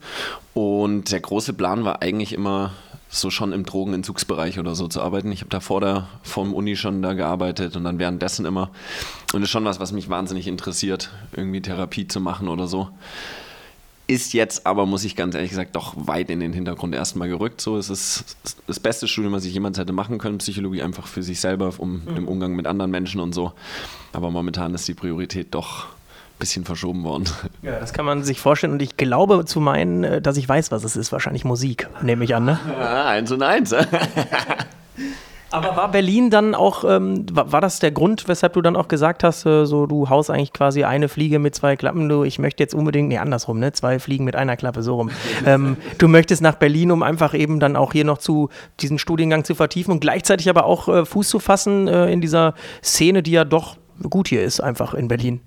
Und 0.52 1.10
der 1.10 1.20
große 1.20 1.54
Plan 1.54 1.84
war 1.84 2.02
eigentlich 2.02 2.32
immer 2.32 2.72
so 3.08 3.30
schon 3.30 3.52
im 3.52 3.64
Drogenentzugsbereich 3.64 4.58
oder 4.58 4.74
so 4.74 4.88
zu 4.88 5.00
arbeiten. 5.00 5.32
Ich 5.32 5.40
habe 5.40 5.50
da 5.50 5.60
vor 5.60 5.80
der 5.80 6.08
vom 6.22 6.52
Uni 6.52 6.76
schon 6.76 7.02
da 7.02 7.14
gearbeitet 7.14 7.76
und 7.76 7.84
dann 7.84 7.98
währenddessen 7.98 8.44
immer. 8.44 8.70
Und 9.32 9.40
das 9.40 9.44
ist 9.44 9.50
schon 9.50 9.64
was, 9.64 9.80
was 9.80 9.92
mich 9.92 10.08
wahnsinnig 10.08 10.46
interessiert, 10.46 11.10
irgendwie 11.32 11.62
Therapie 11.62 12.06
zu 12.06 12.20
machen 12.20 12.48
oder 12.48 12.66
so. 12.66 12.90
Ist 14.08 14.34
jetzt 14.34 14.66
aber, 14.66 14.86
muss 14.86 15.02
ich 15.02 15.16
ganz 15.16 15.34
ehrlich 15.34 15.50
gesagt, 15.50 15.74
doch 15.74 15.94
weit 15.96 16.30
in 16.30 16.38
den 16.38 16.52
Hintergrund 16.52 16.94
erstmal 16.94 17.28
gerückt. 17.28 17.60
So, 17.60 17.76
es 17.76 17.90
ist 17.90 18.36
das 18.68 18.78
beste 18.78 19.08
Studium, 19.08 19.32
was 19.32 19.44
ich 19.44 19.54
jemals 19.54 19.78
hätte 19.78 19.92
machen 19.92 20.18
können. 20.18 20.38
Psychologie 20.38 20.82
einfach 20.82 21.08
für 21.08 21.24
sich 21.24 21.40
selber, 21.40 21.72
um 21.78 22.02
mhm. 22.04 22.16
im 22.16 22.28
Umgang 22.28 22.54
mit 22.54 22.68
anderen 22.68 22.92
Menschen 22.92 23.20
und 23.20 23.34
so. 23.34 23.52
Aber 24.12 24.30
momentan 24.30 24.74
ist 24.74 24.86
die 24.86 24.94
Priorität 24.94 25.48
doch 25.54 25.86
bisschen 26.38 26.64
verschoben 26.64 27.04
worden. 27.04 27.24
Ja, 27.62 27.78
das 27.78 27.92
kann 27.92 28.04
man 28.04 28.22
sich 28.22 28.40
vorstellen 28.40 28.72
und 28.72 28.82
ich 28.82 28.96
glaube 28.96 29.44
zu 29.44 29.60
meinen, 29.60 30.04
äh, 30.04 30.22
dass 30.22 30.36
ich 30.36 30.48
weiß, 30.48 30.70
was 30.70 30.84
es 30.84 30.96
ist. 30.96 31.12
Wahrscheinlich 31.12 31.44
Musik, 31.44 31.88
nehme 32.02 32.24
ich 32.24 32.34
an, 32.34 32.44
ne? 32.44 32.58
Ja, 32.78 33.06
eins 33.06 33.32
und 33.32 33.42
eins. 33.42 33.74
Aber 35.52 35.76
war 35.76 35.90
Berlin 35.90 36.28
dann 36.28 36.54
auch, 36.54 36.84
ähm, 36.84 37.24
war, 37.32 37.52
war, 37.52 37.60
das 37.60 37.78
der 37.78 37.92
Grund, 37.92 38.26
weshalb 38.26 38.54
du 38.54 38.62
dann 38.62 38.74
auch 38.74 38.88
gesagt 38.88 39.22
hast, 39.22 39.46
äh, 39.46 39.64
so 39.64 39.86
du 39.86 40.10
haust 40.10 40.28
eigentlich 40.28 40.52
quasi 40.52 40.84
eine 40.84 41.08
Fliege 41.08 41.38
mit 41.38 41.54
zwei 41.54 41.76
Klappen, 41.76 42.08
du, 42.08 42.24
ich 42.24 42.38
möchte 42.38 42.62
jetzt 42.62 42.74
unbedingt, 42.74 43.08
nee, 43.08 43.18
andersrum, 43.18 43.60
ne, 43.60 43.72
zwei 43.72 43.98
Fliegen 43.98 44.24
mit 44.24 44.34
einer 44.34 44.56
Klappe, 44.56 44.82
so 44.82 44.96
rum. 44.96 45.10
ähm, 45.46 45.76
du 45.98 46.08
möchtest 46.08 46.42
nach 46.42 46.56
Berlin, 46.56 46.90
um 46.90 47.02
einfach 47.02 47.32
eben 47.32 47.60
dann 47.60 47.76
auch 47.76 47.92
hier 47.92 48.04
noch 48.04 48.18
zu 48.18 48.50
diesen 48.80 48.98
Studiengang 48.98 49.44
zu 49.44 49.54
vertiefen 49.54 49.92
und 49.92 50.00
gleichzeitig 50.00 50.50
aber 50.50 50.64
auch 50.66 50.88
äh, 50.88 51.04
Fuß 51.04 51.28
zu 51.28 51.38
fassen 51.38 51.86
äh, 51.86 52.10
in 52.10 52.20
dieser 52.20 52.54
Szene, 52.82 53.22
die 53.22 53.32
ja 53.32 53.44
doch 53.44 53.76
gut 54.10 54.28
hier 54.28 54.42
ist, 54.42 54.60
einfach 54.60 54.94
in 54.94 55.08
Berlin 55.08 55.40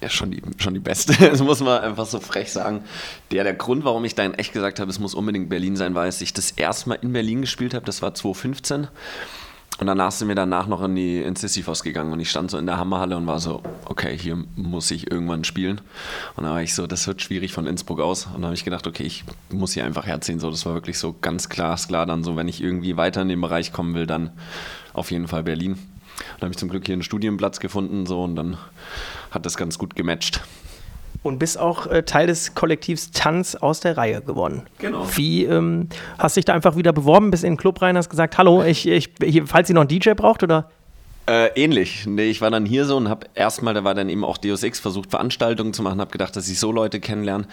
ja, 0.00 0.08
schon 0.08 0.30
die, 0.30 0.42
schon 0.58 0.74
die 0.74 0.80
beste. 0.80 1.14
Das 1.30 1.42
muss 1.42 1.60
man 1.60 1.80
einfach 1.80 2.06
so 2.06 2.20
frech 2.20 2.52
sagen. 2.52 2.84
Der, 3.30 3.44
der 3.44 3.54
Grund, 3.54 3.84
warum 3.84 4.04
ich 4.04 4.14
dann 4.14 4.34
echt 4.34 4.52
gesagt 4.52 4.80
habe, 4.80 4.90
es 4.90 4.98
muss 4.98 5.14
unbedingt 5.14 5.48
Berlin 5.48 5.76
sein, 5.76 5.94
war, 5.94 6.04
als 6.04 6.20
ich 6.20 6.32
das 6.32 6.50
erste 6.52 6.90
Mal 6.90 6.98
in 7.02 7.12
Berlin 7.12 7.40
gespielt 7.40 7.74
habe. 7.74 7.84
Das 7.86 8.02
war 8.02 8.14
2015. 8.14 8.88
Und 9.78 9.88
danach 9.88 10.10
sind 10.10 10.28
wir 10.28 10.34
danach 10.34 10.66
noch 10.68 10.82
in 10.82 10.94
die 10.94 11.20
in 11.20 11.36
Sisyphos 11.36 11.82
gegangen 11.82 12.10
und 12.12 12.20
ich 12.20 12.30
stand 12.30 12.50
so 12.50 12.56
in 12.56 12.64
der 12.64 12.78
Hammerhalle 12.78 13.14
und 13.14 13.26
war 13.26 13.40
so, 13.40 13.62
okay, 13.84 14.16
hier 14.16 14.42
muss 14.56 14.90
ich 14.90 15.10
irgendwann 15.10 15.44
spielen. 15.44 15.82
Und 16.34 16.44
da 16.44 16.50
war 16.50 16.62
ich 16.62 16.74
so, 16.74 16.86
das 16.86 17.06
wird 17.06 17.20
schwierig 17.20 17.52
von 17.52 17.66
Innsbruck 17.66 18.00
aus. 18.00 18.26
Und 18.34 18.40
da 18.40 18.46
habe 18.46 18.54
ich 18.54 18.64
gedacht, 18.64 18.86
okay, 18.86 19.02
ich 19.02 19.24
muss 19.50 19.74
hier 19.74 19.84
einfach 19.84 20.06
herziehen. 20.06 20.40
So, 20.40 20.50
das 20.50 20.64
war 20.64 20.72
wirklich 20.72 20.98
so 20.98 21.14
ganz 21.20 21.50
klar, 21.50 21.76
klar 21.76 22.06
dann 22.06 22.24
so, 22.24 22.36
wenn 22.36 22.48
ich 22.48 22.62
irgendwie 22.62 22.96
weiter 22.96 23.20
in 23.20 23.28
den 23.28 23.40
Bereich 23.40 23.70
kommen 23.70 23.94
will, 23.94 24.06
dann 24.06 24.30
auf 24.94 25.10
jeden 25.10 25.28
Fall 25.28 25.42
Berlin. 25.42 25.78
Dann 26.38 26.48
habe 26.48 26.52
ich 26.52 26.58
zum 26.58 26.68
Glück 26.68 26.86
hier 26.86 26.94
einen 26.94 27.02
Studienplatz 27.02 27.60
gefunden 27.60 28.06
so 28.06 28.22
und 28.24 28.36
dann 28.36 28.58
hat 29.30 29.46
das 29.46 29.56
ganz 29.56 29.78
gut 29.78 29.94
gematcht. 29.96 30.40
Und 31.22 31.38
bist 31.38 31.58
auch 31.58 31.86
äh, 31.86 32.04
Teil 32.04 32.26
des 32.26 32.54
Kollektivs 32.54 33.10
Tanz 33.10 33.54
aus 33.56 33.80
der 33.80 33.96
Reihe 33.96 34.20
geworden. 34.20 34.62
Genau. 34.78 35.06
Wie 35.16 35.44
ähm, 35.44 35.88
hast 36.18 36.36
dich 36.36 36.44
da 36.44 36.52
einfach 36.52 36.76
wieder 36.76 36.92
beworben, 36.92 37.30
bist 37.30 37.42
in 37.42 37.52
den 37.52 37.56
Club 37.56 37.82
rein, 37.82 37.96
hast 37.96 38.10
gesagt, 38.10 38.38
hallo, 38.38 38.62
ich, 38.62 38.86
ich, 38.86 39.10
falls 39.46 39.68
ihr 39.68 39.74
noch 39.74 39.82
einen 39.82 39.88
DJ 39.88 40.10
braucht 40.10 40.42
oder? 40.42 40.70
Äh, 41.28 41.48
ähnlich. 41.60 42.06
Nee, 42.06 42.30
ich 42.30 42.40
war 42.40 42.50
dann 42.50 42.64
hier 42.64 42.84
so 42.84 42.96
und 42.96 43.08
habe 43.08 43.26
erstmal, 43.34 43.74
da 43.74 43.82
war 43.82 43.94
dann 43.94 44.08
eben 44.08 44.24
auch 44.24 44.38
Deus 44.38 44.62
Ex 44.62 44.78
versucht, 44.78 45.10
Veranstaltungen 45.10 45.72
zu 45.72 45.82
machen, 45.82 46.00
habe 46.00 46.12
gedacht, 46.12 46.36
dass 46.36 46.48
ich 46.48 46.60
so 46.60 46.70
Leute 46.70 47.00
kennenlerne 47.00 47.48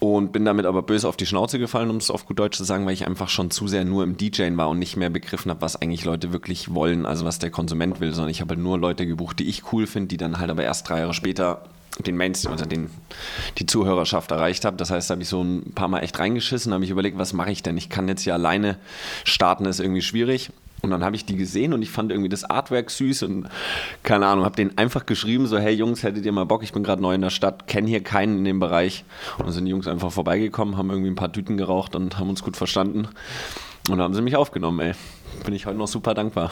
und 0.00 0.32
bin 0.32 0.44
damit 0.44 0.66
aber 0.66 0.82
böse 0.82 1.08
auf 1.08 1.16
die 1.16 1.26
Schnauze 1.26 1.58
gefallen, 1.58 1.90
um 1.90 1.96
es 1.96 2.10
auf 2.10 2.26
gut 2.26 2.38
Deutsch 2.38 2.56
zu 2.56 2.64
sagen, 2.64 2.86
weil 2.86 2.92
ich 2.92 3.06
einfach 3.06 3.28
schon 3.28 3.50
zu 3.50 3.66
sehr 3.66 3.84
nur 3.84 4.04
im 4.04 4.16
DJing 4.16 4.56
war 4.56 4.68
und 4.68 4.78
nicht 4.78 4.96
mehr 4.96 5.10
begriffen 5.10 5.50
habe, 5.50 5.60
was 5.60 5.80
eigentlich 5.80 6.04
Leute 6.04 6.32
wirklich 6.32 6.72
wollen, 6.72 7.04
also 7.04 7.24
was 7.24 7.38
der 7.38 7.50
Konsument 7.50 8.00
will, 8.00 8.12
sondern 8.12 8.30
ich 8.30 8.40
habe 8.40 8.54
halt 8.54 8.60
nur 8.60 8.78
Leute 8.78 9.06
gebucht, 9.06 9.38
die 9.40 9.48
ich 9.48 9.72
cool 9.72 9.86
finde, 9.86 10.08
die 10.08 10.16
dann 10.16 10.38
halt 10.38 10.50
aber 10.50 10.62
erst 10.62 10.88
drei 10.88 11.00
Jahre 11.00 11.14
später 11.14 11.62
den 12.06 12.16
Mainstream, 12.16 12.52
also 12.52 12.64
den, 12.64 12.90
die 13.58 13.66
Zuhörerschaft 13.66 14.30
erreicht 14.30 14.64
habe. 14.64 14.76
Das 14.76 14.90
heißt, 14.90 15.10
da 15.10 15.14
habe 15.14 15.22
ich 15.22 15.28
so 15.28 15.42
ein 15.42 15.72
paar 15.74 15.88
Mal 15.88 16.00
echt 16.00 16.18
reingeschissen, 16.18 16.72
habe 16.72 16.84
ich 16.84 16.90
überlegt, 16.90 17.18
was 17.18 17.32
mache 17.32 17.50
ich 17.50 17.64
denn? 17.64 17.76
Ich 17.76 17.88
kann 17.88 18.06
jetzt 18.06 18.22
hier 18.22 18.34
alleine 18.34 18.76
starten, 19.24 19.64
ist 19.64 19.80
irgendwie 19.80 20.02
schwierig. 20.02 20.50
Und 20.80 20.90
dann 20.90 21.04
habe 21.04 21.16
ich 21.16 21.24
die 21.24 21.36
gesehen 21.36 21.72
und 21.72 21.82
ich 21.82 21.90
fand 21.90 22.12
irgendwie 22.12 22.28
das 22.28 22.44
Artwork 22.44 22.90
süß 22.90 23.24
und 23.24 23.48
keine 24.04 24.26
Ahnung, 24.26 24.44
habe 24.44 24.54
denen 24.54 24.78
einfach 24.78 25.06
geschrieben, 25.06 25.46
so 25.48 25.58
hey 25.58 25.74
Jungs, 25.74 26.04
hättet 26.04 26.24
ihr 26.24 26.32
mal 26.32 26.44
Bock, 26.44 26.62
ich 26.62 26.72
bin 26.72 26.84
gerade 26.84 27.02
neu 27.02 27.14
in 27.14 27.20
der 27.20 27.30
Stadt, 27.30 27.66
kenne 27.66 27.88
hier 27.88 28.02
keinen 28.02 28.38
in 28.38 28.44
dem 28.44 28.60
Bereich. 28.60 29.04
Und 29.38 29.46
dann 29.46 29.52
sind 29.52 29.64
die 29.64 29.72
Jungs 29.72 29.88
einfach 29.88 30.12
vorbeigekommen, 30.12 30.76
haben 30.76 30.90
irgendwie 30.90 31.10
ein 31.10 31.16
paar 31.16 31.32
Tüten 31.32 31.56
geraucht 31.56 31.96
und 31.96 32.18
haben 32.18 32.30
uns 32.30 32.44
gut 32.44 32.56
verstanden. 32.56 33.08
Und 33.88 33.98
dann 33.98 34.02
haben 34.02 34.14
sie 34.14 34.22
mich 34.22 34.36
aufgenommen, 34.36 34.78
ey. 34.80 34.92
Bin 35.44 35.54
ich 35.54 35.66
heute 35.66 35.78
noch 35.78 35.88
super 35.88 36.14
dankbar. 36.14 36.50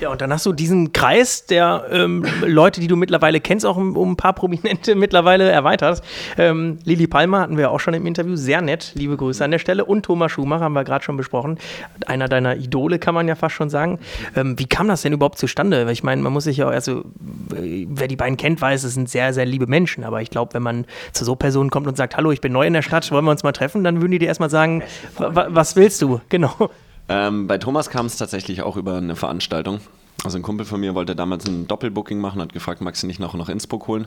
Ja, 0.00 0.10
und 0.10 0.20
dann 0.20 0.32
hast 0.32 0.46
du 0.46 0.52
diesen 0.52 0.92
Kreis 0.92 1.46
der 1.46 1.86
ähm, 1.90 2.24
Leute, 2.46 2.80
die 2.80 2.86
du 2.86 2.94
mittlerweile 2.94 3.40
kennst, 3.40 3.66
auch 3.66 3.76
um, 3.76 3.96
um 3.96 4.12
ein 4.12 4.16
paar 4.16 4.32
Prominente 4.32 4.94
mittlerweile 4.96 5.50
erweitert. 5.50 6.02
Ähm, 6.36 6.78
Lili 6.84 7.08
Palmer 7.08 7.40
hatten 7.40 7.56
wir 7.56 7.72
auch 7.72 7.80
schon 7.80 7.94
im 7.94 8.06
Interview, 8.06 8.36
sehr 8.36 8.60
nett, 8.60 8.92
liebe 8.94 9.16
Grüße 9.16 9.44
an 9.44 9.50
der 9.50 9.58
Stelle. 9.58 9.84
Und 9.84 10.04
Thomas 10.04 10.30
Schumacher 10.30 10.64
haben 10.64 10.74
wir 10.74 10.84
gerade 10.84 11.04
schon 11.04 11.16
besprochen, 11.16 11.58
einer 12.06 12.28
deiner 12.28 12.56
Idole, 12.56 13.00
kann 13.00 13.12
man 13.12 13.26
ja 13.26 13.34
fast 13.34 13.56
schon 13.56 13.70
sagen. 13.70 13.98
Ähm, 14.36 14.56
wie 14.56 14.66
kam 14.66 14.86
das 14.86 15.02
denn 15.02 15.12
überhaupt 15.12 15.38
zustande? 15.38 15.86
Weil 15.86 15.92
ich 15.92 16.04
meine, 16.04 16.22
man 16.22 16.32
muss 16.32 16.44
sich 16.44 16.58
ja 16.58 16.68
auch, 16.68 16.72
also 16.72 17.02
wer 17.16 18.06
die 18.06 18.16
beiden 18.16 18.36
kennt, 18.36 18.60
weiß, 18.60 18.84
es 18.84 18.94
sind 18.94 19.10
sehr, 19.10 19.34
sehr 19.34 19.46
liebe 19.46 19.66
Menschen. 19.66 20.04
Aber 20.04 20.22
ich 20.22 20.30
glaube, 20.30 20.54
wenn 20.54 20.62
man 20.62 20.84
zu 21.12 21.24
so 21.24 21.34
Personen 21.34 21.70
kommt 21.70 21.88
und 21.88 21.96
sagt, 21.96 22.16
hallo, 22.16 22.30
ich 22.30 22.40
bin 22.40 22.52
neu 22.52 22.68
in 22.68 22.72
der 22.72 22.82
Stadt, 22.82 23.10
wollen 23.10 23.24
wir 23.24 23.32
uns 23.32 23.42
mal 23.42 23.52
treffen, 23.52 23.82
dann 23.82 24.00
würden 24.00 24.12
die 24.12 24.20
dir 24.20 24.28
erstmal 24.28 24.50
sagen, 24.50 24.84
was 25.16 25.74
willst 25.74 26.02
du? 26.02 26.20
Genau. 26.28 26.70
Ähm, 27.08 27.46
bei 27.46 27.58
Thomas 27.58 27.90
kam 27.90 28.06
es 28.06 28.16
tatsächlich 28.16 28.62
auch 28.62 28.76
über 28.76 28.96
eine 28.96 29.16
Veranstaltung. 29.16 29.80
Also 30.24 30.36
ein 30.38 30.42
Kumpel 30.42 30.66
von 30.66 30.80
mir 30.80 30.94
wollte 30.94 31.14
damals 31.14 31.46
ein 31.46 31.68
Doppelbooking 31.68 32.18
machen, 32.18 32.40
hat 32.40 32.52
gefragt, 32.52 32.80
magst 32.80 33.02
du 33.02 33.06
nicht 33.06 33.20
noch 33.20 33.34
nach 33.34 33.48
Innsbruck 33.48 33.86
holen? 33.86 34.06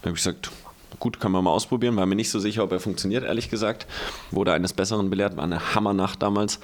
Da 0.00 0.08
habe 0.08 0.16
ich 0.16 0.24
gesagt, 0.24 0.50
gut, 0.98 1.20
können 1.20 1.34
wir 1.34 1.42
mal 1.42 1.50
ausprobieren. 1.50 1.96
War 1.96 2.06
mir 2.06 2.16
nicht 2.16 2.30
so 2.30 2.38
sicher, 2.38 2.64
ob 2.64 2.72
er 2.72 2.80
funktioniert, 2.80 3.24
ehrlich 3.24 3.50
gesagt. 3.50 3.86
Wurde 4.30 4.52
eines 4.52 4.72
Besseren 4.72 5.10
belehrt, 5.10 5.36
war 5.36 5.44
eine 5.44 5.74
Hammernacht 5.74 6.22
damals. 6.22 6.56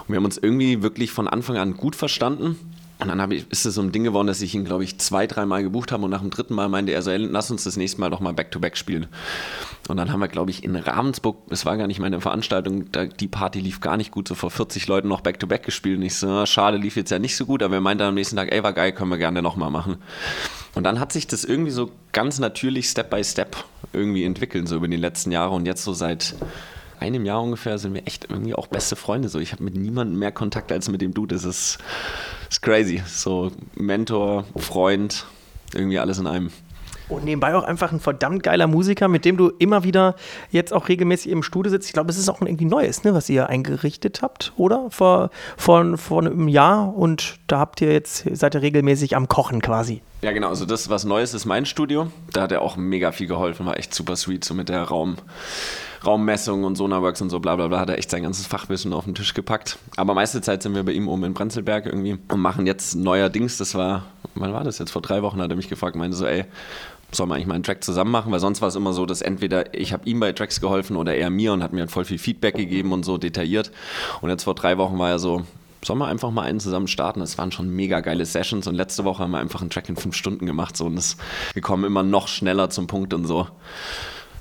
Und 0.00 0.08
wir 0.08 0.16
haben 0.16 0.24
uns 0.24 0.36
irgendwie 0.36 0.82
wirklich 0.82 1.12
von 1.12 1.28
Anfang 1.28 1.56
an 1.56 1.76
gut 1.76 1.96
verstanden. 1.96 2.58
Und 2.98 3.08
dann 3.08 3.30
ich, 3.30 3.50
ist 3.50 3.64
es 3.64 3.74
so 3.74 3.80
ein 3.80 3.92
Ding 3.92 4.04
geworden, 4.04 4.26
dass 4.26 4.42
ich 4.42 4.54
ihn, 4.54 4.66
glaube 4.66 4.84
ich, 4.84 4.98
zwei, 4.98 5.26
dreimal 5.26 5.62
gebucht 5.62 5.90
habe 5.90 6.04
und 6.04 6.10
nach 6.10 6.20
dem 6.20 6.28
dritten 6.28 6.54
Mal 6.54 6.68
meinte 6.68 6.92
er 6.92 7.00
so, 7.00 7.10
lass 7.16 7.50
uns 7.50 7.64
das 7.64 7.78
nächste 7.78 7.98
Mal 7.98 8.10
doch 8.10 8.20
mal 8.20 8.34
Back-to-Back 8.34 8.74
-back 8.74 8.76
spielen. 8.76 9.06
Und 9.90 9.96
dann 9.96 10.12
haben 10.12 10.20
wir, 10.20 10.28
glaube 10.28 10.50
ich, 10.50 10.64
in 10.64 10.76
Ravensburg, 10.76 11.36
es 11.50 11.66
war 11.66 11.76
gar 11.76 11.86
nicht 11.86 11.98
meine 11.98 12.20
Veranstaltung, 12.20 12.90
da, 12.92 13.06
die 13.06 13.28
Party 13.28 13.60
lief 13.60 13.80
gar 13.80 13.96
nicht 13.96 14.10
gut, 14.10 14.28
so 14.28 14.34
vor 14.34 14.50
40 14.50 14.86
Leuten 14.86 15.08
noch 15.08 15.20
Back-to-Back 15.20 15.62
-back 15.62 15.64
gespielt. 15.66 15.98
Und 15.98 16.04
ich 16.04 16.14
so, 16.14 16.28
ah, 16.28 16.46
schade, 16.46 16.76
lief 16.76 16.96
jetzt 16.96 17.10
ja 17.10 17.18
nicht 17.18 17.36
so 17.36 17.46
gut, 17.46 17.62
aber 17.62 17.76
er 17.76 17.80
meinte 17.80 18.04
am 18.04 18.14
nächsten 18.14 18.36
Tag, 18.36 18.52
ey, 18.52 18.62
war 18.62 18.72
geil, 18.72 18.92
können 18.92 19.10
wir 19.10 19.18
gerne 19.18 19.42
nochmal 19.42 19.70
machen. 19.70 19.96
Und 20.74 20.84
dann 20.84 21.00
hat 21.00 21.12
sich 21.12 21.26
das 21.26 21.44
irgendwie 21.44 21.72
so 21.72 21.90
ganz 22.12 22.38
natürlich 22.38 22.88
Step 22.88 23.10
by 23.10 23.22
Step 23.24 23.56
irgendwie 23.92 24.24
entwickelt, 24.24 24.68
so 24.68 24.76
über 24.76 24.88
die 24.88 24.96
letzten 24.96 25.32
Jahre 25.32 25.54
und 25.54 25.66
jetzt 25.66 25.82
so 25.82 25.92
seit 25.92 26.36
einem 27.00 27.24
Jahr 27.24 27.42
ungefähr 27.42 27.78
sind 27.78 27.94
wir 27.94 28.06
echt 28.06 28.30
irgendwie 28.30 28.54
auch 28.54 28.66
beste 28.66 28.94
Freunde. 28.94 29.28
So, 29.28 29.38
ich 29.40 29.52
habe 29.52 29.64
mit 29.64 29.74
niemandem 29.74 30.18
mehr 30.18 30.32
Kontakt 30.32 30.70
als 30.70 30.88
mit 30.88 31.00
dem 31.00 31.14
Dude. 31.14 31.34
Das 31.34 31.44
ist, 31.44 31.78
ist 32.48 32.62
crazy. 32.62 33.02
So 33.06 33.50
Mentor, 33.74 34.44
Freund, 34.56 35.26
irgendwie 35.74 35.98
alles 35.98 36.18
in 36.18 36.26
einem. 36.26 36.50
Und 37.10 37.24
nebenbei 37.24 37.54
auch 37.54 37.64
einfach 37.64 37.90
ein 37.92 37.98
verdammt 37.98 38.42
geiler 38.44 38.68
Musiker, 38.68 39.08
mit 39.08 39.24
dem 39.24 39.36
du 39.36 39.48
immer 39.58 39.82
wieder 39.82 40.14
jetzt 40.50 40.72
auch 40.72 40.88
regelmäßig 40.88 41.32
im 41.32 41.42
Studio 41.42 41.70
sitzt. 41.70 41.88
Ich 41.88 41.92
glaube, 41.92 42.10
es 42.10 42.18
ist 42.18 42.28
auch 42.28 42.40
irgendwie 42.40 42.64
Neues, 42.64 43.02
ne, 43.02 43.12
was 43.14 43.28
ihr 43.28 43.48
eingerichtet 43.48 44.22
habt, 44.22 44.52
oder? 44.56 44.86
Vor, 44.90 45.30
vor, 45.56 45.98
vor 45.98 46.20
einem 46.20 46.46
Jahr 46.48 46.96
und 46.96 47.40
da 47.48 47.58
habt 47.58 47.80
ihr 47.80 47.92
jetzt, 47.92 48.24
seid 48.32 48.54
ihr 48.54 48.62
regelmäßig 48.62 49.16
am 49.16 49.26
Kochen 49.26 49.60
quasi. 49.60 50.02
Ja, 50.22 50.32
genau. 50.32 50.48
Also 50.48 50.66
das, 50.66 50.88
was 50.88 51.04
Neues 51.04 51.34
ist 51.34 51.46
mein 51.46 51.66
Studio. 51.66 52.10
Da 52.32 52.42
hat 52.42 52.52
er 52.52 52.62
auch 52.62 52.76
mega 52.76 53.10
viel 53.10 53.26
geholfen, 53.26 53.66
war 53.66 53.78
echt 53.78 53.94
super 53.94 54.16
sweet, 54.16 54.44
so 54.44 54.54
mit 54.54 54.68
der 54.68 54.82
Raum. 54.82 55.16
Raummessung 56.04 56.64
und 56.64 56.76
Sonarworks 56.76 57.20
und 57.20 57.30
so 57.30 57.40
bla 57.40 57.56
bla 57.56 57.68
bla, 57.68 57.78
hat 57.78 57.90
er 57.90 57.98
echt 57.98 58.10
sein 58.10 58.22
ganzes 58.22 58.46
Fachwissen 58.46 58.92
auf 58.92 59.04
den 59.04 59.14
Tisch 59.14 59.34
gepackt. 59.34 59.78
Aber 59.96 60.14
meiste 60.14 60.40
Zeit 60.40 60.62
sind 60.62 60.74
wir 60.74 60.82
bei 60.82 60.92
ihm 60.92 61.08
oben 61.08 61.24
in 61.24 61.34
Prenzlberg 61.34 61.86
irgendwie 61.86 62.18
und 62.28 62.40
machen 62.40 62.66
jetzt 62.66 62.94
neuerdings, 62.94 63.58
das 63.58 63.74
war, 63.74 64.04
wann 64.34 64.52
war 64.52 64.64
das 64.64 64.78
jetzt? 64.78 64.92
Vor 64.92 65.02
drei 65.02 65.22
Wochen 65.22 65.42
hat 65.42 65.50
er 65.50 65.56
mich 65.56 65.68
gefragt, 65.68 65.96
meinte 65.96 66.16
so, 66.16 66.26
ey, 66.26 66.46
soll 67.12 67.26
man 67.26 67.36
eigentlich 67.36 67.46
mal 67.46 67.54
einen 67.54 67.64
Track 67.64 67.82
zusammen 67.82 68.10
machen, 68.10 68.32
weil 68.32 68.40
sonst 68.40 68.60
war 68.60 68.68
es 68.68 68.76
immer 68.76 68.92
so, 68.92 69.06
dass 69.06 69.22
entweder 69.22 69.74
ich 69.74 69.92
habe 69.92 70.08
ihm 70.08 70.20
bei 70.20 70.32
Tracks 70.32 70.60
geholfen 70.60 70.96
oder 70.96 71.14
er 71.14 71.30
mir 71.30 71.52
und 71.52 71.62
hat 71.62 71.72
mir 71.72 71.80
halt 71.80 71.90
voll 71.90 72.04
viel 72.04 72.18
Feedback 72.18 72.56
gegeben 72.56 72.92
und 72.92 73.04
so 73.04 73.18
detailliert. 73.18 73.70
Und 74.20 74.30
jetzt 74.30 74.44
vor 74.44 74.54
drei 74.54 74.78
Wochen 74.78 74.98
war 74.98 75.10
er 75.10 75.18
so, 75.18 75.44
sollen 75.84 75.98
wir 75.98 76.06
einfach 76.06 76.30
mal 76.30 76.42
einen 76.42 76.60
zusammen 76.60 76.88
starten? 76.88 77.20
Es 77.20 77.38
waren 77.38 77.52
schon 77.52 77.68
mega 77.70 78.00
geile 78.00 78.26
Sessions 78.26 78.66
und 78.66 78.74
letzte 78.74 79.04
Woche 79.04 79.22
haben 79.22 79.30
wir 79.30 79.38
einfach 79.38 79.60
einen 79.60 79.70
Track 79.70 79.88
in 79.88 79.96
fünf 79.96 80.14
Stunden 80.14 80.46
gemacht 80.46 80.76
so 80.76 80.86
und 80.86 80.96
das, 80.96 81.16
wir 81.54 81.62
kommen 81.62 81.84
immer 81.84 82.02
noch 82.02 82.28
schneller 82.28 82.70
zum 82.70 82.86
Punkt 82.86 83.14
und 83.14 83.26
so. 83.26 83.48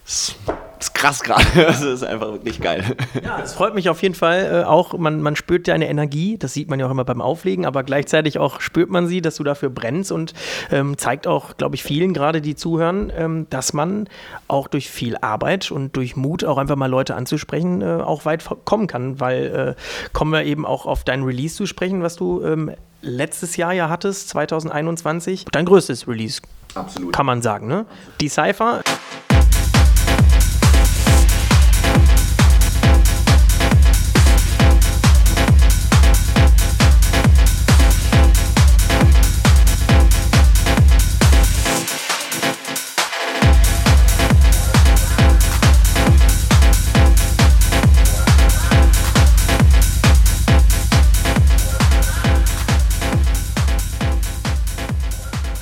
Das 0.05 0.35
ist 0.79 0.93
krass 0.93 1.21
gerade. 1.21 1.43
Das 1.55 1.81
ist 1.81 2.03
einfach 2.03 2.31
wirklich 2.31 2.61
geil. 2.61 2.83
Ja, 3.23 3.39
es 3.43 3.53
freut 3.53 3.75
mich 3.75 3.89
auf 3.89 4.01
jeden 4.01 4.15
Fall 4.15 4.61
äh, 4.63 4.65
auch. 4.65 4.97
Man, 4.97 5.21
man 5.21 5.35
spürt 5.35 5.67
deine 5.67 5.89
Energie. 5.89 6.37
Das 6.37 6.53
sieht 6.53 6.69
man 6.69 6.79
ja 6.79 6.87
auch 6.87 6.91
immer 6.91 7.05
beim 7.05 7.21
Auflegen, 7.21 7.65
aber 7.65 7.83
gleichzeitig 7.83 8.39
auch 8.39 8.61
spürt 8.61 8.89
man 8.89 9.07
sie, 9.07 9.21
dass 9.21 9.35
du 9.35 9.43
dafür 9.43 9.69
brennst 9.69 10.11
und 10.11 10.33
ähm, 10.71 10.97
zeigt 10.97 11.27
auch, 11.27 11.57
glaube 11.57 11.75
ich, 11.75 11.83
vielen 11.83 12.13
gerade, 12.13 12.41
die 12.41 12.55
zuhören, 12.55 13.11
ähm, 13.15 13.47
dass 13.49 13.73
man 13.73 14.07
auch 14.47 14.67
durch 14.67 14.89
viel 14.89 15.17
Arbeit 15.17 15.71
und 15.71 15.95
durch 15.95 16.15
Mut 16.15 16.43
auch 16.43 16.57
einfach 16.57 16.75
mal 16.75 16.89
Leute 16.89 17.15
anzusprechen 17.15 17.81
äh, 17.81 18.01
auch 18.01 18.25
weit 18.25 18.43
kommen 18.65 18.87
kann. 18.87 19.19
Weil 19.19 19.75
äh, 19.77 20.11
kommen 20.13 20.31
wir 20.31 20.43
eben 20.43 20.65
auch 20.65 20.85
auf 20.85 21.03
dein 21.03 21.23
Release 21.23 21.55
zu 21.55 21.65
sprechen, 21.65 22.03
was 22.03 22.15
du 22.15 22.43
ähm, 22.43 22.71
letztes 23.01 23.57
Jahr 23.57 23.73
ja 23.73 23.89
hattest, 23.89 24.29
2021. 24.29 25.45
Dein 25.51 25.65
größtes 25.65 26.07
Release. 26.07 26.41
Absolut. 26.75 27.13
Kann 27.13 27.25
man 27.25 27.41
sagen, 27.41 27.67
ne? 27.67 27.85
Die 28.21 28.29
Cypher. 28.29 28.81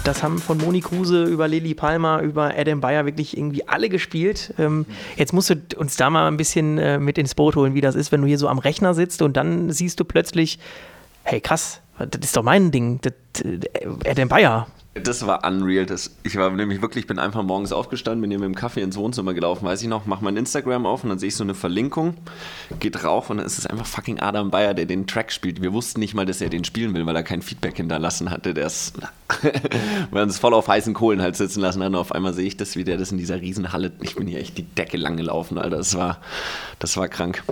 Das 0.07 0.23
haben 0.23 0.39
von 0.39 0.57
Moni 0.57 0.79
Kruse 0.79 1.25
über 1.25 1.49
Lili 1.49 1.73
Palmer, 1.73 2.21
über 2.21 2.53
Adam 2.57 2.79
Bayer 2.79 3.05
wirklich 3.05 3.35
irgendwie 3.35 3.67
alle 3.67 3.89
gespielt. 3.89 4.53
Ähm, 4.57 4.85
jetzt 5.17 5.33
musst 5.33 5.49
du 5.49 5.55
uns 5.75 5.97
da 5.97 6.09
mal 6.09 6.29
ein 6.29 6.37
bisschen 6.37 6.77
äh, 6.77 6.97
mit 6.97 7.17
ins 7.17 7.35
Boot 7.35 7.57
holen, 7.57 7.73
wie 7.73 7.81
das 7.81 7.95
ist, 7.95 8.13
wenn 8.13 8.21
du 8.21 8.27
hier 8.27 8.37
so 8.37 8.47
am 8.47 8.57
Rechner 8.57 8.93
sitzt 8.93 9.21
und 9.21 9.35
dann 9.35 9.69
siehst 9.69 9.99
du 9.99 10.05
plötzlich, 10.05 10.59
hey 11.23 11.41
krass, 11.41 11.81
das 11.99 12.21
ist 12.23 12.37
doch 12.37 12.43
mein 12.43 12.71
Ding, 12.71 13.01
das, 13.01 13.13
äh, 13.43 13.59
Adam 14.09 14.29
Bayer. 14.29 14.67
Das 15.03 15.25
war 15.25 15.45
unreal. 15.45 15.85
Das, 15.85 16.15
ich 16.23 16.35
war 16.35 16.49
nämlich 16.51 16.81
wirklich, 16.81 17.07
bin 17.07 17.19
einfach 17.19 17.43
morgens 17.43 17.71
aufgestanden, 17.71 18.21
bin 18.21 18.31
hier 18.31 18.39
mit 18.39 18.47
dem 18.47 18.55
Kaffee 18.55 18.81
ins 18.81 18.97
Wohnzimmer 18.97 19.33
gelaufen, 19.33 19.65
weiß 19.65 19.81
ich 19.81 19.87
noch, 19.87 20.05
mach 20.05 20.21
mein 20.21 20.37
Instagram 20.37 20.85
auf 20.85 21.03
und 21.03 21.09
dann 21.09 21.19
sehe 21.19 21.29
ich 21.29 21.35
so 21.35 21.43
eine 21.43 21.53
Verlinkung, 21.53 22.15
geht 22.79 23.03
rauf 23.03 23.29
und 23.29 23.37
dann 23.37 23.45
ist 23.45 23.57
es 23.57 23.65
einfach 23.65 23.85
fucking 23.85 24.19
Adam 24.19 24.51
Bayer, 24.51 24.73
der 24.73 24.85
den 24.85 25.07
Track 25.07 25.31
spielt. 25.31 25.61
Wir 25.61 25.73
wussten 25.73 25.99
nicht 25.99 26.13
mal, 26.13 26.25
dass 26.25 26.41
er 26.41 26.49
den 26.49 26.63
spielen 26.63 26.93
will, 26.93 27.05
weil 27.05 27.15
er 27.15 27.23
kein 27.23 27.41
Feedback 27.41 27.77
hinterlassen 27.77 28.29
hatte. 28.29 28.53
Der 28.53 28.65
ist, 28.65 28.95
wir 30.11 30.21
uns 30.21 30.37
voll 30.37 30.53
auf 30.53 30.67
heißen 30.67 30.93
Kohlen 30.93 31.21
halt 31.21 31.35
sitzen 31.35 31.61
lassen 31.61 31.81
und 31.81 31.95
auf 31.95 32.11
einmal 32.11 32.33
sehe 32.33 32.47
ich 32.47 32.57
das, 32.57 32.75
wie 32.75 32.83
der 32.83 32.97
das 32.97 33.11
in 33.11 33.17
dieser 33.17 33.41
Riesenhalle, 33.41 33.91
ich 34.01 34.15
bin 34.15 34.27
hier 34.27 34.39
echt 34.39 34.57
die 34.57 34.63
Decke 34.63 34.97
lang 34.97 35.17
gelaufen, 35.17 35.57
Alter. 35.57 35.77
Das 35.77 35.95
war, 35.95 36.19
das 36.79 36.97
war 36.97 37.07
krank. 37.07 37.43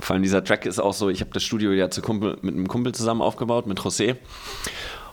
Vor 0.00 0.14
allem 0.14 0.22
dieser 0.22 0.44
Track 0.44 0.66
ist 0.66 0.78
auch 0.78 0.94
so, 0.94 1.08
ich 1.08 1.20
habe 1.20 1.30
das 1.32 1.42
Studio 1.42 1.72
ja 1.72 1.90
zu 1.90 2.02
Kumpel, 2.02 2.38
mit 2.42 2.54
einem 2.54 2.68
Kumpel 2.68 2.92
zusammen 2.92 3.22
aufgebaut, 3.22 3.66
mit 3.66 3.80
José. 3.80 4.16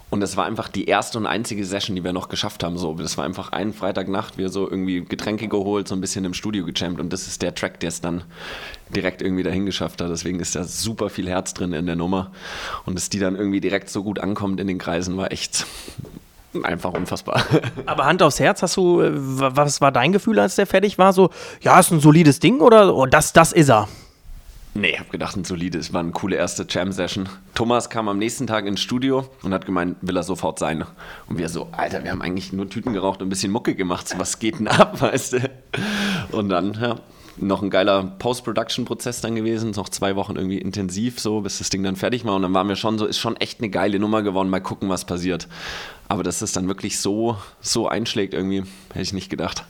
Und 0.10 0.22
das 0.22 0.38
war 0.38 0.46
einfach 0.46 0.70
die 0.70 0.86
erste 0.86 1.18
und 1.18 1.26
einzige 1.26 1.66
Session, 1.66 1.96
die 1.96 2.04
wir 2.04 2.14
noch 2.14 2.30
geschafft 2.30 2.64
haben. 2.64 2.78
So, 2.78 2.94
das 2.94 3.18
war 3.18 3.26
einfach 3.26 3.52
ein 3.52 3.74
Freitagnacht, 3.74 4.38
wir 4.38 4.50
so 4.50 4.70
irgendwie 4.70 5.04
Getränke 5.04 5.50
geholt, 5.50 5.88
so 5.90 5.96
ein 5.96 6.02
bisschen 6.02 6.24
im 6.24 6.34
Studio 6.34 6.66
gechampt. 6.66 7.02
Und 7.02 7.12
das 7.12 7.28
ist 7.28 7.42
der 7.42 7.54
Track, 7.54 7.82
der 7.82 7.90
es 7.90 8.00
dann 8.00 8.24
direkt 8.96 9.22
irgendwie 9.22 9.44
dahin 9.44 9.66
geschafft 9.66 10.02
hat. 10.02 10.10
Deswegen 10.10 10.40
ist 10.40 10.56
da 10.56 10.64
super 10.64 11.10
viel 11.10 11.28
Herz 11.28 11.54
drin 11.54 11.74
in 11.74 11.86
der 11.86 11.98
Nummer. 11.98 12.32
Und 12.86 12.96
dass 12.96 13.10
die 13.10 13.20
dann 13.20 13.36
irgendwie 13.36 13.60
direkt 13.60 13.90
so 13.90 14.02
gut 14.02 14.20
ankommt 14.20 14.62
in 14.62 14.68
den 14.68 14.78
Kreisen, 14.78 15.18
war 15.18 15.32
echt 15.34 15.66
einfach 16.64 16.94
unfassbar. 16.94 17.44
Aber 17.86 18.06
Hand 18.06 18.24
aufs 18.24 18.40
Herz, 18.40 18.62
hast 18.62 18.78
du, 18.78 19.02
äh, 19.02 19.12
was 19.14 19.82
war 19.82 19.92
dein 19.92 20.14
Gefühl, 20.14 20.40
als 20.40 20.56
der 20.56 20.68
fertig 20.68 20.98
war? 20.98 21.12
So, 21.12 21.32
ja, 21.62 21.78
ist 21.80 21.92
ein 21.92 22.00
solides 22.00 22.40
Ding 22.40 22.62
oder 22.62 22.96
oh, 22.96 23.06
das, 23.06 23.34
das 23.34 23.52
ist 23.52 23.70
er? 23.70 23.90
Nee, 24.78 24.92
ich 24.92 25.00
habe 25.00 25.10
gedacht, 25.10 25.36
ein 25.36 25.44
solides, 25.44 25.92
war 25.92 26.02
eine 26.02 26.12
coole 26.12 26.36
erste 26.36 26.64
Jam-Session. 26.70 27.28
Thomas 27.56 27.90
kam 27.90 28.08
am 28.08 28.20
nächsten 28.20 28.46
Tag 28.46 28.68
ins 28.68 28.80
Studio 28.80 29.28
und 29.42 29.52
hat 29.52 29.66
gemeint, 29.66 29.98
will 30.02 30.16
er 30.16 30.22
sofort 30.22 30.60
sein. 30.60 30.86
Und 31.28 31.40
wir 31.40 31.50
so, 31.50 31.70
Alter, 31.72 32.04
wir 32.04 32.12
haben 32.12 32.22
eigentlich 32.22 32.54
nur 32.54 32.70
Tüten 32.70 32.94
geraucht 32.94 33.20
und 33.20 33.26
ein 33.26 33.30
bisschen 33.32 33.52
Mucke 33.52 33.74
gemacht. 33.74 34.14
Was 34.20 34.38
geht 34.38 34.60
denn 34.60 34.68
ab, 34.68 35.02
weißt 35.02 35.34
du? 35.34 35.50
Und 36.32 36.50
dann, 36.50 36.78
ja, 36.80 36.98
noch 37.38 37.64
ein 37.64 37.72
geiler 37.72 38.04
Post-Production-Prozess 38.20 39.20
dann 39.22 39.34
gewesen, 39.34 39.72
noch 39.72 39.90
zwei 39.90 40.16
Wochen 40.16 40.36
irgendwie 40.36 40.60
intensiv, 40.60 41.20
so 41.20 41.42
bis 41.42 41.58
das 41.58 41.72
Ding 41.72 41.82
dann 41.82 41.96
fertig 41.96 42.24
war. 42.24 42.36
Und 42.36 42.44
dann 42.44 42.54
waren 42.54 42.68
wir 42.68 42.76
schon 42.76 43.00
so, 43.00 43.08
ist 43.08 43.18
schon 43.18 43.36
echt 43.38 43.60
eine 43.60 43.72
geile 43.72 43.98
Nummer 43.98 44.22
geworden. 44.22 44.52
Mal 44.52 44.60
gucken, 44.60 44.90
was 44.90 45.06
passiert. 45.06 45.48
Aber 46.08 46.22
dass 46.22 46.44
es 46.44 46.52
dann 46.52 46.68
wirklich 46.68 47.00
so, 47.00 47.36
so 47.62 47.88
einschlägt, 47.88 48.36
irgendwie, 48.36 48.62
hätte 48.90 49.02
ich 49.02 49.14
nicht 49.14 49.32
gedacht. 49.32 49.66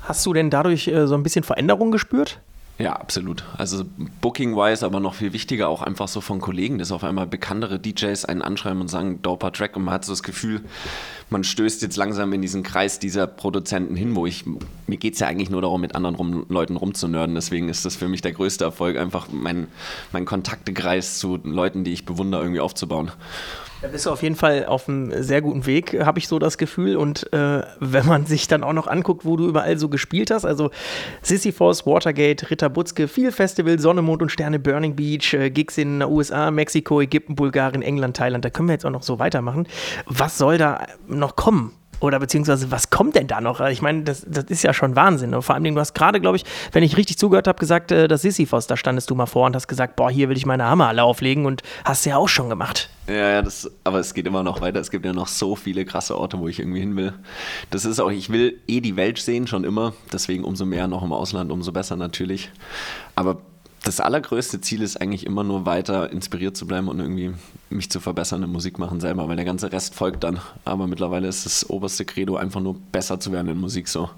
Hast 0.00 0.24
du 0.24 0.32
denn 0.32 0.48
dadurch 0.48 0.88
äh, 0.88 1.06
so 1.06 1.16
ein 1.16 1.22
bisschen 1.22 1.44
Veränderung 1.44 1.90
gespürt? 1.90 2.40
Ja, 2.78 2.92
absolut. 2.92 3.42
Also 3.56 3.84
Booking-wise, 4.20 4.86
aber 4.86 5.00
noch 5.00 5.14
viel 5.14 5.32
wichtiger 5.32 5.68
auch 5.68 5.82
einfach 5.82 6.06
so 6.06 6.20
von 6.20 6.40
Kollegen, 6.40 6.78
dass 6.78 6.92
auf 6.92 7.02
einmal 7.02 7.26
bekanntere 7.26 7.80
DJs 7.80 8.24
einen 8.26 8.40
anschreiben 8.40 8.80
und 8.80 8.86
sagen, 8.86 9.20
doper 9.20 9.52
Track 9.52 9.74
und 9.74 9.82
man 9.82 9.94
hat 9.94 10.04
so 10.04 10.12
das 10.12 10.22
Gefühl, 10.22 10.60
man 11.28 11.42
stößt 11.42 11.82
jetzt 11.82 11.96
langsam 11.96 12.32
in 12.32 12.40
diesen 12.40 12.62
Kreis 12.62 13.00
dieser 13.00 13.26
Produzenten 13.26 13.96
hin, 13.96 14.14
wo 14.14 14.26
ich, 14.26 14.44
mir 14.86 14.96
geht 14.96 15.14
es 15.14 15.20
ja 15.20 15.26
eigentlich 15.26 15.50
nur 15.50 15.60
darum, 15.60 15.80
mit 15.80 15.96
anderen 15.96 16.14
rum, 16.14 16.46
Leuten 16.48 16.76
rumzunörden, 16.76 17.34
deswegen 17.34 17.68
ist 17.68 17.84
das 17.84 17.96
für 17.96 18.06
mich 18.06 18.22
der 18.22 18.32
größte 18.32 18.62
Erfolg, 18.62 18.96
einfach 18.96 19.26
mein, 19.32 19.66
mein 20.12 20.24
Kontaktekreis 20.24 21.18
zu 21.18 21.36
Leuten, 21.42 21.82
die 21.82 21.92
ich 21.92 22.06
bewundere, 22.06 22.42
irgendwie 22.42 22.60
aufzubauen. 22.60 23.10
Da 23.80 23.86
bist 23.86 24.06
du 24.06 24.10
auf 24.10 24.24
jeden 24.24 24.34
Fall 24.34 24.66
auf 24.66 24.88
einem 24.88 25.22
sehr 25.22 25.40
guten 25.40 25.64
Weg, 25.64 26.04
habe 26.04 26.18
ich 26.18 26.26
so 26.26 26.40
das 26.40 26.58
Gefühl. 26.58 26.96
Und 26.96 27.32
äh, 27.32 27.62
wenn 27.78 28.06
man 28.06 28.26
sich 28.26 28.48
dann 28.48 28.64
auch 28.64 28.72
noch 28.72 28.88
anguckt, 28.88 29.24
wo 29.24 29.36
du 29.36 29.46
überall 29.46 29.78
so 29.78 29.88
gespielt 29.88 30.32
hast, 30.32 30.44
also 30.44 30.70
Sisyphos, 31.22 31.86
Watergate, 31.86 32.50
Ritter 32.50 32.70
Butzke, 32.70 33.06
viel 33.06 33.30
Festival, 33.30 33.78
Sonne, 33.78 34.02
Mond 34.02 34.22
und 34.22 34.32
Sterne, 34.32 34.58
Burning 34.58 34.96
Beach, 34.96 35.32
äh, 35.32 35.50
Gigs 35.50 35.78
in 35.78 36.00
den 36.00 36.08
USA, 36.08 36.50
Mexiko, 36.50 37.00
Ägypten, 37.00 37.36
Bulgarien, 37.36 37.82
England, 37.82 38.16
Thailand, 38.16 38.44
da 38.44 38.50
können 38.50 38.68
wir 38.68 38.72
jetzt 38.72 38.84
auch 38.84 38.90
noch 38.90 39.04
so 39.04 39.20
weitermachen. 39.20 39.68
Was 40.06 40.38
soll 40.38 40.58
da 40.58 40.84
noch 41.06 41.36
kommen? 41.36 41.72
Oder 42.00 42.20
beziehungsweise, 42.20 42.70
was 42.70 42.90
kommt 42.90 43.16
denn 43.16 43.26
da 43.26 43.40
noch? 43.40 43.60
Ich 43.60 43.82
meine, 43.82 44.02
das, 44.02 44.24
das 44.26 44.44
ist 44.44 44.62
ja 44.62 44.72
schon 44.72 44.96
Wahnsinn. 44.96 45.34
Und 45.34 45.42
vor 45.42 45.54
allem, 45.54 45.74
du 45.74 45.80
hast 45.80 45.94
gerade, 45.94 46.20
glaube 46.20 46.36
ich, 46.36 46.44
wenn 46.72 46.82
ich 46.82 46.96
richtig 46.96 47.18
zugehört 47.18 47.48
habe, 47.48 47.58
gesagt, 47.58 47.90
äh, 47.90 48.08
das 48.08 48.22
Sisyphos, 48.22 48.66
da 48.66 48.76
standest 48.76 49.10
du 49.10 49.14
mal 49.14 49.26
vor 49.26 49.46
und 49.46 49.56
hast 49.56 49.68
gesagt, 49.68 49.96
boah, 49.96 50.10
hier 50.10 50.28
will 50.28 50.36
ich 50.36 50.46
meine 50.46 50.64
Hammer 50.64 50.88
alle 50.88 51.02
auflegen 51.02 51.46
und 51.46 51.62
hast 51.84 52.04
ja 52.06 52.16
auch 52.16 52.28
schon 52.28 52.48
gemacht. 52.48 52.88
Ja, 53.08 53.30
ja, 53.30 53.42
das, 53.42 53.70
aber 53.84 54.00
es 54.00 54.12
geht 54.12 54.26
immer 54.26 54.42
noch 54.42 54.60
weiter. 54.60 54.80
Es 54.80 54.90
gibt 54.90 55.06
ja 55.06 55.12
noch 55.12 55.28
so 55.28 55.56
viele 55.56 55.84
krasse 55.84 56.16
Orte, 56.18 56.38
wo 56.38 56.46
ich 56.46 56.60
irgendwie 56.60 56.80
hin 56.80 56.94
will. 56.96 57.14
Das 57.70 57.84
ist 57.84 58.00
auch, 58.00 58.10
ich 58.10 58.30
will 58.30 58.60
eh 58.68 58.80
die 58.80 58.96
Welt 58.96 59.18
sehen, 59.18 59.46
schon 59.46 59.64
immer. 59.64 59.94
Deswegen 60.12 60.44
umso 60.44 60.66
mehr 60.66 60.88
noch 60.88 61.02
im 61.02 61.12
Ausland, 61.12 61.50
umso 61.50 61.72
besser 61.72 61.96
natürlich. 61.96 62.50
Aber 63.14 63.38
das 63.88 64.00
allergrößte 64.00 64.60
Ziel 64.60 64.82
ist 64.82 65.00
eigentlich 65.00 65.24
immer 65.24 65.42
nur 65.42 65.64
weiter 65.64 66.12
inspiriert 66.12 66.56
zu 66.56 66.66
bleiben 66.66 66.88
und 66.88 67.00
irgendwie 67.00 67.32
mich 67.70 67.90
zu 67.90 68.00
verbessern 68.00 68.42
im 68.42 68.52
Musikmachen 68.52 69.00
selber, 69.00 69.28
weil 69.28 69.36
der 69.36 69.46
ganze 69.46 69.72
Rest 69.72 69.94
folgt 69.94 70.24
dann. 70.24 70.40
Aber 70.66 70.86
mittlerweile 70.86 71.26
ist 71.26 71.46
das 71.46 71.68
oberste 71.70 72.04
Credo 72.04 72.36
einfach 72.36 72.60
nur 72.60 72.76
besser 72.92 73.18
zu 73.18 73.32
werden 73.32 73.48
in 73.48 73.58
Musik 73.58 73.88
so. 73.88 74.10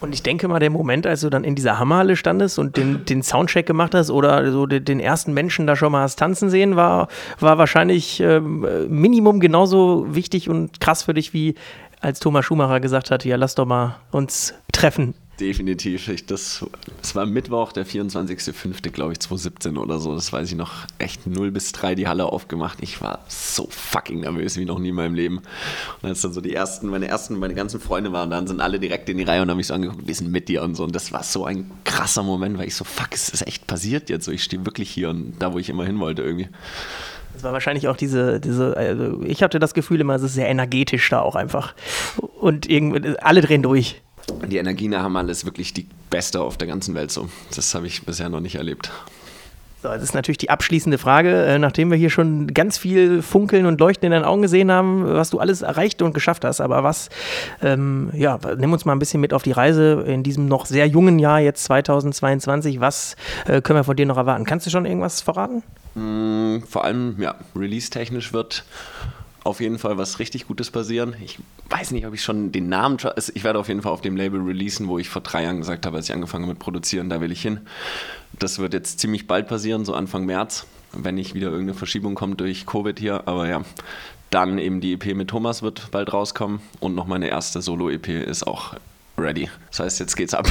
Und 0.00 0.12
ich 0.12 0.22
denke 0.22 0.46
mal, 0.46 0.58
der 0.58 0.68
Moment, 0.68 1.06
als 1.06 1.22
du 1.22 1.30
dann 1.30 1.42
in 1.42 1.54
dieser 1.54 1.78
Hammerhalle 1.78 2.16
standest 2.16 2.58
und 2.58 2.76
den, 2.76 3.04
den 3.06 3.22
Soundcheck 3.22 3.64
gemacht 3.66 3.94
hast 3.94 4.10
oder 4.10 4.52
so 4.52 4.66
den, 4.66 4.84
den 4.84 5.00
ersten 5.00 5.32
Menschen 5.32 5.66
da 5.66 5.74
schon 5.74 5.92
mal 5.92 6.02
hast 6.02 6.18
tanzen 6.18 6.50
sehen, 6.50 6.76
war, 6.76 7.08
war 7.40 7.56
wahrscheinlich 7.56 8.20
ähm, 8.20 8.66
Minimum 8.88 9.40
genauso 9.40 10.06
wichtig 10.14 10.50
und 10.50 10.80
krass 10.80 11.04
für 11.04 11.14
dich, 11.14 11.32
wie 11.32 11.54
als 12.00 12.20
Thomas 12.20 12.44
Schumacher 12.44 12.80
gesagt 12.80 13.10
hat, 13.10 13.24
ja, 13.24 13.36
lass 13.36 13.54
doch 13.54 13.64
mal 13.64 13.96
uns 14.10 14.54
treffen 14.72 15.14
Definitiv. 15.40 16.08
Ich, 16.08 16.26
das, 16.26 16.64
das 17.00 17.14
war 17.14 17.24
Mittwoch, 17.24 17.72
der 17.72 17.86
24.05., 17.86 18.90
glaube 18.90 19.12
ich, 19.12 19.20
2017 19.20 19.78
oder 19.78 19.98
so. 19.98 20.14
Das 20.14 20.32
weiß 20.32 20.50
ich 20.50 20.56
noch. 20.56 20.86
Echt 20.98 21.26
0 21.26 21.50
bis 21.50 21.72
3 21.72 21.94
die 21.94 22.06
Halle 22.06 22.26
aufgemacht. 22.26 22.78
Ich 22.82 23.00
war 23.00 23.24
so 23.28 23.66
fucking 23.70 24.20
nervös 24.20 24.58
wie 24.58 24.66
noch 24.66 24.78
nie 24.78 24.90
in 24.90 24.94
meinem 24.94 25.14
Leben. 25.14 25.40
Und 26.02 26.08
als 26.08 26.20
dann 26.20 26.34
so 26.34 26.42
die 26.42 26.54
ersten, 26.54 26.88
meine 26.88 27.08
ersten, 27.08 27.38
meine 27.38 27.54
ganzen 27.54 27.80
Freunde 27.80 28.12
waren, 28.12 28.30
dann 28.30 28.46
sind 28.46 28.60
alle 28.60 28.78
direkt 28.78 29.08
in 29.08 29.16
die 29.16 29.24
Reihe 29.24 29.40
und 29.40 29.50
haben 29.50 29.56
mich 29.56 29.68
so 29.68 29.74
angeguckt, 29.74 30.06
wir 30.06 30.14
sind 30.14 30.30
mit 30.30 30.48
dir 30.48 30.62
und 30.62 30.74
so. 30.74 30.84
Und 30.84 30.94
das 30.94 31.12
war 31.12 31.22
so 31.22 31.46
ein 31.46 31.70
krasser 31.84 32.22
Moment, 32.22 32.58
weil 32.58 32.68
ich 32.68 32.76
so, 32.76 32.84
fuck, 32.84 33.08
es 33.12 33.30
ist 33.30 33.46
echt 33.46 33.66
passiert 33.66 34.10
jetzt. 34.10 34.26
So, 34.26 34.32
ich 34.32 34.44
stehe 34.44 34.66
wirklich 34.66 34.90
hier 34.90 35.08
und 35.08 35.36
da, 35.38 35.54
wo 35.54 35.58
ich 35.58 35.70
immer 35.70 35.86
hin 35.86 35.98
wollte 35.98 36.22
irgendwie. 36.22 36.48
Das 37.32 37.42
war 37.42 37.52
wahrscheinlich 37.52 37.88
auch 37.88 37.96
diese, 37.96 38.38
diese 38.38 38.76
also 38.76 39.22
ich 39.22 39.42
hatte 39.42 39.58
das 39.58 39.72
Gefühl 39.72 40.00
immer, 40.00 40.14
es 40.14 40.22
ist 40.22 40.34
sehr 40.34 40.48
energetisch 40.48 41.08
da 41.08 41.20
auch 41.20 41.34
einfach. 41.34 41.74
Und 42.38 42.68
irgendwie, 42.68 43.18
alle 43.18 43.40
drehen 43.40 43.62
durch. 43.62 44.02
Die 44.46 44.56
Energie 44.56 44.88
nach 44.88 45.02
Hamal 45.02 45.28
ist 45.28 45.44
wirklich 45.44 45.72
die 45.72 45.86
beste 46.10 46.40
auf 46.40 46.56
der 46.56 46.68
ganzen 46.68 46.94
Welt 46.94 47.10
so. 47.10 47.28
Das 47.54 47.74
habe 47.74 47.86
ich 47.86 48.04
bisher 48.04 48.28
noch 48.28 48.40
nicht 48.40 48.56
erlebt. 48.56 48.90
So, 49.82 49.88
das 49.88 50.02
ist 50.02 50.14
natürlich 50.14 50.38
die 50.38 50.48
abschließende 50.48 50.96
Frage. 50.96 51.44
Äh, 51.44 51.58
nachdem 51.58 51.90
wir 51.90 51.98
hier 51.98 52.10
schon 52.10 52.54
ganz 52.54 52.78
viel 52.78 53.20
Funkeln 53.20 53.66
und 53.66 53.80
Leuchten 53.80 54.06
in 54.06 54.12
deinen 54.12 54.24
Augen 54.24 54.42
gesehen 54.42 54.70
haben, 54.70 55.04
was 55.04 55.30
du 55.30 55.40
alles 55.40 55.62
erreicht 55.62 56.02
und 56.02 56.14
geschafft 56.14 56.44
hast, 56.44 56.60
aber 56.60 56.84
was, 56.84 57.08
ähm, 57.62 58.10
ja, 58.14 58.38
nimm 58.56 58.72
uns 58.72 58.84
mal 58.84 58.92
ein 58.92 59.00
bisschen 59.00 59.20
mit 59.20 59.34
auf 59.34 59.42
die 59.42 59.50
Reise 59.50 60.04
in 60.06 60.22
diesem 60.22 60.46
noch 60.46 60.66
sehr 60.66 60.86
jungen 60.86 61.18
Jahr, 61.18 61.40
jetzt 61.40 61.64
2022. 61.64 62.78
Was 62.78 63.16
äh, 63.46 63.60
können 63.60 63.80
wir 63.80 63.84
von 63.84 63.96
dir 63.96 64.06
noch 64.06 64.18
erwarten? 64.18 64.44
Kannst 64.44 64.66
du 64.66 64.70
schon 64.70 64.86
irgendwas 64.86 65.20
verraten? 65.20 65.64
Mm, 65.96 66.62
vor 66.68 66.84
allem, 66.84 67.16
ja, 67.18 67.34
release-technisch 67.56 68.32
wird 68.32 68.64
auf 69.44 69.60
jeden 69.60 69.78
Fall 69.78 69.98
was 69.98 70.18
richtig 70.18 70.46
Gutes 70.46 70.70
passieren. 70.70 71.14
Ich 71.22 71.38
weiß 71.70 71.90
nicht, 71.90 72.06
ob 72.06 72.14
ich 72.14 72.22
schon 72.22 72.52
den 72.52 72.68
Namen, 72.68 72.98
ich 73.34 73.44
werde 73.44 73.58
auf 73.58 73.68
jeden 73.68 73.82
Fall 73.82 73.92
auf 73.92 74.00
dem 74.00 74.16
Label 74.16 74.40
releasen, 74.40 74.88
wo 74.88 74.98
ich 74.98 75.08
vor 75.08 75.22
drei 75.22 75.44
Jahren 75.44 75.58
gesagt 75.58 75.86
habe, 75.86 75.96
als 75.96 76.08
ich 76.08 76.14
angefangen 76.14 76.44
habe 76.44 76.54
mit 76.54 76.60
Produzieren, 76.60 77.08
da 77.08 77.20
will 77.20 77.32
ich 77.32 77.42
hin. 77.42 77.60
Das 78.38 78.58
wird 78.58 78.72
jetzt 78.72 79.00
ziemlich 79.00 79.26
bald 79.26 79.48
passieren, 79.48 79.84
so 79.84 79.94
Anfang 79.94 80.24
März, 80.26 80.66
wenn 80.92 81.16
nicht 81.16 81.34
wieder 81.34 81.48
irgendeine 81.48 81.74
Verschiebung 81.74 82.14
kommt 82.14 82.40
durch 82.40 82.66
Covid 82.66 82.98
hier. 82.98 83.26
Aber 83.26 83.48
ja, 83.48 83.62
dann 84.30 84.58
eben 84.58 84.80
die 84.80 84.94
EP 84.94 85.14
mit 85.14 85.28
Thomas 85.28 85.62
wird 85.62 85.90
bald 85.90 86.12
rauskommen 86.12 86.60
und 86.80 86.94
noch 86.94 87.06
meine 87.06 87.28
erste 87.28 87.60
Solo-EP 87.60 88.08
ist 88.08 88.46
auch 88.46 88.74
ready. 89.18 89.48
Das 89.70 89.80
heißt, 89.80 90.00
jetzt 90.00 90.16
geht's 90.16 90.34
ab. 90.34 90.46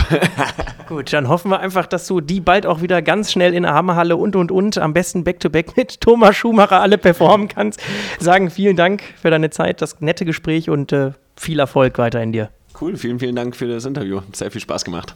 Gut, 0.87 1.13
dann 1.13 1.27
hoffen 1.27 1.51
wir 1.51 1.59
einfach, 1.59 1.85
dass 1.85 2.07
du 2.07 2.21
die 2.21 2.39
bald 2.39 2.65
auch 2.65 2.81
wieder 2.81 3.01
ganz 3.01 3.31
schnell 3.31 3.53
in 3.53 3.63
der 3.63 3.73
Hammerhalle 3.73 4.15
und 4.15 4.35
und 4.35 4.51
und 4.51 4.77
am 4.77 4.93
besten 4.93 5.23
back-to-back 5.23 5.77
mit 5.77 6.01
Thomas 6.01 6.35
Schumacher 6.35 6.81
alle 6.81 6.97
performen 6.97 7.47
kannst. 7.47 7.81
Sagen 8.19 8.49
vielen 8.49 8.75
Dank 8.75 9.03
für 9.21 9.29
deine 9.29 9.49
Zeit, 9.49 9.81
das 9.81 10.01
nette 10.01 10.25
Gespräch 10.25 10.69
und 10.69 10.91
äh, 10.91 11.11
viel 11.35 11.59
Erfolg 11.59 11.97
weiter 11.97 12.21
in 12.21 12.31
dir. 12.31 12.49
Cool, 12.79 12.95
vielen, 12.97 13.19
vielen 13.19 13.35
Dank 13.35 13.55
für 13.55 13.67
das 13.67 13.85
Interview. 13.85 14.21
Sehr 14.33 14.49
viel 14.49 14.61
Spaß 14.61 14.85
gemacht. 14.85 15.13